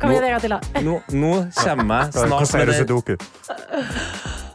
[0.00, 0.82] Kom igjen en gang til, da.
[0.82, 2.66] Nå, nå kommer jeg snart med
[3.06, 3.18] det.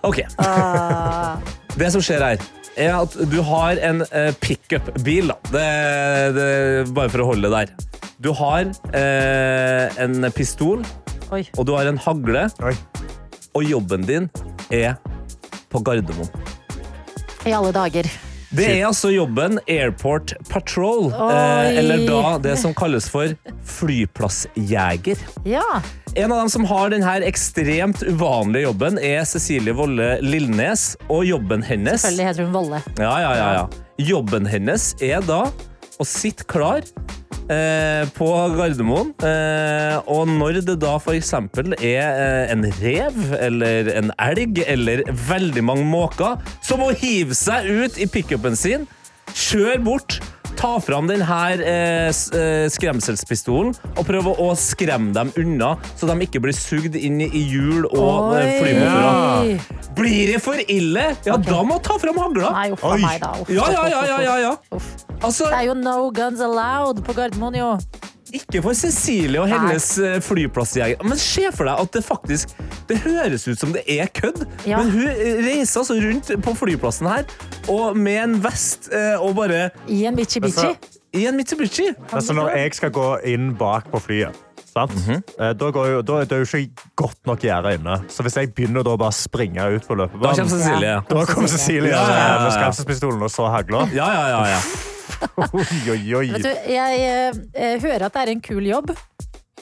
[0.04, 1.38] Ok, Ah,
[1.80, 2.44] Det som skjer her,
[2.80, 5.32] er at du har en eh, pickup-bil.
[5.32, 5.38] da.
[5.52, 5.66] Det,
[6.38, 6.48] det,
[6.96, 7.90] bare for å holde det der.
[8.20, 10.84] Du har eh, en pistol,
[11.32, 11.46] oi.
[11.58, 12.76] og du har en hagle, Oi.
[13.56, 14.30] og jobben din
[14.72, 14.96] er
[15.72, 16.28] på Gardermoen.
[17.48, 18.08] I alle dager.
[18.50, 23.36] Det er altså jobben Airport Patrol, eh, eller da det som kalles for
[23.78, 25.22] flyplassjeger.
[25.46, 25.82] Ja.
[26.18, 31.62] En av dem som har denne ekstremt uvanlige jobben, er Cecilie Volle Lillnes, og jobben
[31.62, 32.82] hennes Selvfølgelig heter hun Volle.
[32.98, 33.68] Ja, ja, ja, ja.
[34.02, 35.44] Jobben hennes er da
[36.00, 36.82] å sitte klar
[37.52, 44.14] eh, på Gardermoen, eh, og når det da eksempel er eh, en rev eller en
[44.22, 48.88] elg eller veldig mange måker som må hive seg ut i pickupen sin,
[49.36, 50.20] kjør bort,
[50.60, 51.26] ta fram denne
[51.64, 57.22] eh, eh, skremselspistolen og prøv å skremme dem unna, så de ikke blir sugd inn
[57.24, 59.54] i hjul og eh, flymotorer.
[59.54, 59.88] Ja.
[60.00, 61.48] Blir det for ille, ja, okay.
[61.48, 62.52] da må du ta fram hagla.
[62.58, 63.32] Nei, uff a meg, da.
[63.40, 64.54] Uff, Ja, ja, ja, ja, ja, ja.
[64.76, 64.92] Uff.
[65.20, 67.74] Altså, Det er jo no guns allowed på Gardermoen, jo.
[68.34, 70.20] Ikke for Cecilie og hennes Nei.
[70.26, 71.02] flyplassjeger.
[71.06, 72.54] Men se for deg at det faktisk
[72.90, 74.78] Det høres ut som det er kødd, Ja.
[74.82, 77.24] men hun eh, reiser altså rundt på flyplassen her
[77.70, 80.72] og med en vest eh, og bare I en Mitsubishi.
[81.14, 81.90] i en Mitsubishi.
[82.14, 84.36] Altså, når jeg skal gå inn bak på flyet
[84.70, 84.94] sant?
[84.96, 85.24] Mhm.
[85.40, 88.00] Eh, da, går jo, da, det er jo ikke godt nok gjerde inne.
[88.10, 90.86] Så hvis jeg begynner da bare springe ut på Da kommer Cecilie.
[90.90, 91.02] Ja.
[91.10, 92.44] Da kommer Cecilie Ja, ja, ja, ja.
[92.44, 93.88] med skremselspistolen og så hagla.
[93.94, 94.62] Ja, ja, ja, ja.
[95.94, 96.28] Oi, oi.
[96.34, 97.00] Vet du, jeg
[97.54, 98.94] jeg hører at det er en kul jobb.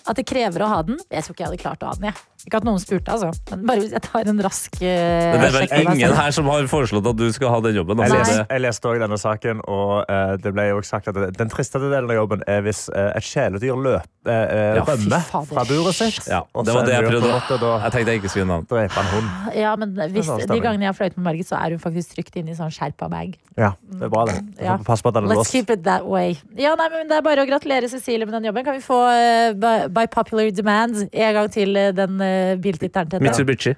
[0.07, 0.99] At det krever å ha den.
[1.11, 2.09] Jeg tror ikke jeg hadde klart å ha den.
[2.11, 2.15] Jeg.
[2.47, 3.29] Ikke at noen spurte, altså.
[3.51, 6.47] Men bare hvis jeg tar en rask uh, Men det er vel ingen her som
[6.47, 7.99] har foreslått at du skal ha den jobben.
[7.99, 8.21] Jeg Altså.
[8.23, 11.89] leste, jeg leste også denne saken, og uh, det ble jo sagt at den tristeste
[11.91, 15.97] delen av jobben er hvis uh, et kjæledyr løp, eh, eh, Ja, rømmer fra buret
[15.97, 16.23] sitt.
[16.31, 18.65] Ja, det var det jeg prøvde måte, Da Jeg tenkte jeg ikke skulle navn.
[18.71, 19.51] dreper han hunden.
[19.59, 22.39] Ja, men hvis, de gangene jeg har fløyet med Margit, så er hun faktisk trygt
[22.39, 23.35] inne i sånn skjerpa bag.
[23.59, 24.37] Ja, det er bra, det.
[24.63, 24.77] Ja.
[24.87, 26.37] Pass på at den er Let's keep it that way.
[26.55, 28.63] Ja, nei, men Det er bare å gratulere Cecilie med den jobben.
[28.67, 33.09] Kan vi få eh, by, by popular demand en gang til eh, den uh, biltittelen
[33.09, 33.25] til?
[33.27, 33.73] Mitsubishi.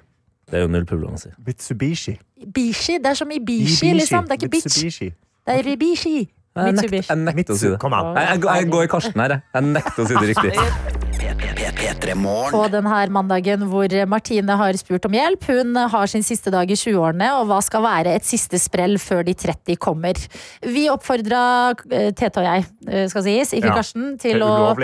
[0.50, 1.30] Det er jo null problem å si.
[1.46, 2.16] Mitsubishi.
[2.54, 2.98] Bishi?
[2.98, 4.26] Det er som Ibishi, liksom.
[4.26, 4.70] Det er ikke bitch.
[4.70, 5.10] Mitsubishi.
[5.46, 6.16] Det er Ribishi.
[6.20, 7.12] Jeg nekter, Mitsubishi.
[7.12, 7.78] jeg nekter å si det.
[7.82, 8.16] Kom an.
[8.18, 9.46] Jeg, jeg, jeg går i Karsten her, jeg.
[9.54, 10.98] Jeg nekter å si det riktig.
[11.76, 12.52] P3 Morgen.
[12.54, 15.46] På denne mandagen hvor Martine har spurt om hjelp.
[15.50, 19.24] Hun har sin siste dag i 20-årene, og hva skal være et siste sprell før
[19.28, 20.18] de 30 kommer?
[20.66, 21.42] Vi oppfordra
[21.90, 23.76] eh, Tete og jeg, eh, skal sies, ikke Ja.
[23.80, 24.74] Karsten, Det til å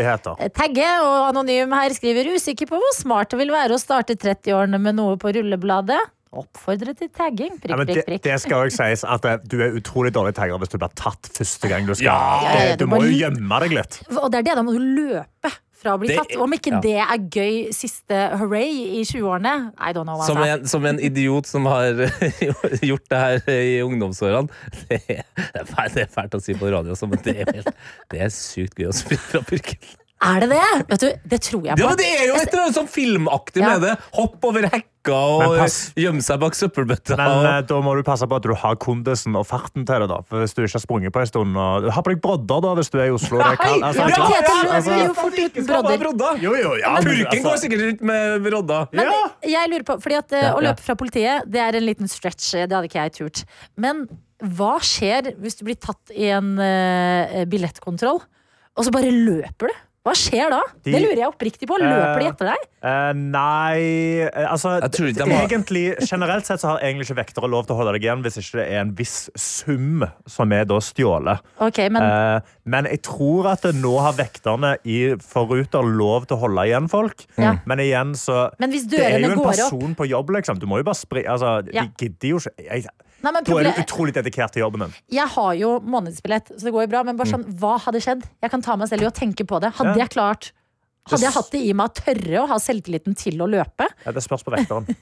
[0.54, 4.78] tagge, og Anonym her skriver usikker på hvor smart det vil være å starte 30-årene
[4.80, 5.98] med noe på rullebladet.
[6.36, 7.54] Oppfordre til tagging.
[7.54, 8.22] Ja, Prikk, men det, prikk, prikk.
[8.26, 11.30] det skal også sies at eh, du er utrolig dårlig tagger hvis du blir tatt
[11.32, 12.08] første gang du skal.
[12.10, 12.16] Ja.
[12.44, 14.00] Ja, ja, du du må må jo gjemme deg litt.
[14.12, 15.52] Og det er det, da må du løpe
[15.86, 16.36] fra å bli Det- tatt.
[16.42, 16.80] Om ikke ja.
[16.82, 18.68] det er gøy siste hooray
[18.98, 20.18] i 20-årene, I don't know.
[20.26, 22.02] Som en, som en idiot som har
[22.90, 24.50] gjort det her i ungdomsårene.
[24.90, 25.22] Det er,
[25.94, 27.62] det er fælt- å si på radio, men det er,
[28.12, 29.78] det er sykt gøy å spille fra purken.
[30.24, 30.66] Er det det?
[30.88, 31.82] Vet du, det tror jeg på.
[31.82, 33.74] Ja, men det er jo et eller annet sånn filmaktig Ja.
[33.74, 33.96] med det.
[34.16, 35.58] Hopp over hekka og
[36.00, 37.18] gjemme seg bak søppelbøtta.
[37.20, 40.08] Men eh, da må du passe på at du har kondisen og farten til det.
[40.08, 41.88] da For Hvis du ikke har sprunget på en stund og...
[41.92, 43.42] Ha på deg brodder da hvis du er i Oslo.
[43.44, 45.66] Det kan, altså, Ja, ja, ja, altså, løper altså- jo fort uten
[46.00, 46.40] brodder.
[46.42, 48.88] Jo, jo, ja, men, Purken altså- går sikkert rundt med brodder.
[48.96, 49.12] Men
[49.44, 52.54] jeg lurer på, fordi at eh, Å løpe fra politiet Det er en liten stretch,
[52.54, 53.44] eh, det hadde ikke jeg turt.
[53.76, 54.06] Men
[54.40, 58.18] hva skjer hvis du blir tatt i en uh, billettkontroll,
[58.76, 59.76] og så bare løper du?
[60.06, 60.60] Hva skjer da?
[60.86, 61.76] De- det lurer jeg oppriktig på.
[61.82, 62.66] Løper de Eh, etter deg?
[62.86, 63.80] Uh, nei
[64.22, 67.48] eh, altså, Jeg tror ikke de har- egentlig, Generelt sett så har egentlig ikke vektere
[67.50, 70.64] lov til å holde deg igjen hvis ikke det er en viss sum som er
[70.70, 71.40] da stjålet.
[71.66, 76.40] Ok, men Uh, men jeg tror at nå har vekterne i forruter lov til å
[76.46, 77.26] holde igjen folk.
[77.36, 77.56] Ja.
[77.66, 80.58] Men igjen så Men Det er jo en person opp på jobb, liksom.
[80.62, 81.24] Du må jo bare spri...
[81.26, 81.82] Altså, Ja.
[81.82, 82.86] De gidder jo ikke jeg,
[83.24, 84.94] Nei, men Da er du utrolig dedikert til jobben din.
[85.10, 87.02] Jeg har jo månedsbillett, så det går jo bra.
[87.02, 88.22] Men bare sånn, hva hadde skjedd?
[88.44, 89.72] Jeg kan ta meg selv i å tenke på det.
[89.78, 90.04] Hadde Ja.
[90.04, 90.52] jeg klart
[91.06, 93.86] Hadde jeg hatt det i meg å tørre å ha selvtilliten til å løpe?
[94.04, 94.86] Ja, det spørs på vekteren.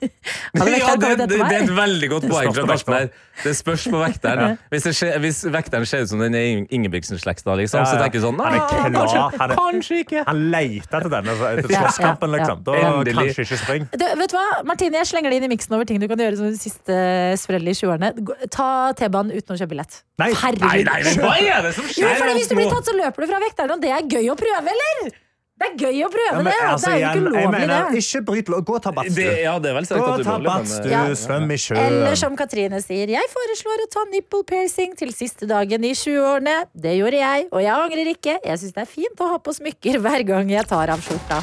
[0.55, 3.07] Ja, det, det, det er et veldig godt poeng spørs fra på Karsten her.
[3.09, 3.43] vekteren.
[3.45, 4.59] Det spørs på vekteren.
[4.71, 7.97] Hvis, det skje, hvis vekteren ser ut som den er Ing- Ingebrigtsen-slekta, liksom, Ja, så
[7.99, 8.93] tenker jeg sånn Han er «Ah, klar.
[8.95, 10.23] kanskje, Han er- kanskje ikke.
[10.29, 12.43] Han leter etter denne etter slåsskampen, ja, ja.
[12.45, 12.63] liksom.
[12.69, 13.17] Da Endelig.
[13.19, 13.89] kanskje ikke spring.
[13.91, 16.23] Du, vet du hva, Martine, jeg slenger det inn i miksen over ting du kan
[16.25, 17.01] gjøre som de siste
[17.43, 18.13] sprell i 20-årene.
[18.55, 18.69] Ta
[19.01, 20.01] T-banen uten å kjøpe billett.
[20.23, 20.31] Nei.
[20.45, 20.69] Herregud.
[20.69, 22.07] Nei, nei, hva er det som skjer?
[22.07, 24.31] Jo, fordi Hvis du blir tatt, så løper du fra vekteren, og det er gøy
[24.31, 25.15] å prøve, eller?
[25.55, 26.55] Det er gøy å prøve Ja, men, det!
[26.67, 28.01] altså, det er jo ikke jeg ulovlig, mener, det.
[28.03, 28.63] ikke bryt lov.
[28.67, 29.15] Gå og ta badstue.
[29.23, 31.19] det, ja, det er vel Gå og ta badstue, men Ja.
[31.21, 35.85] svøm i Eller som Katrine sier, jeg foreslår å ta nipple piercing til siste dagen
[35.87, 36.57] i 20-årene.
[36.75, 38.39] Det gjorde jeg, og jeg angrer ikke.
[38.43, 41.39] Jeg syns det er fint å ha på smykker hver gang jeg tar av skjorta.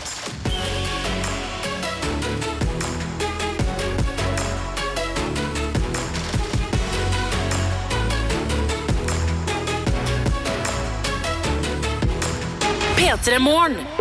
[12.98, 14.01] P3 Morgen.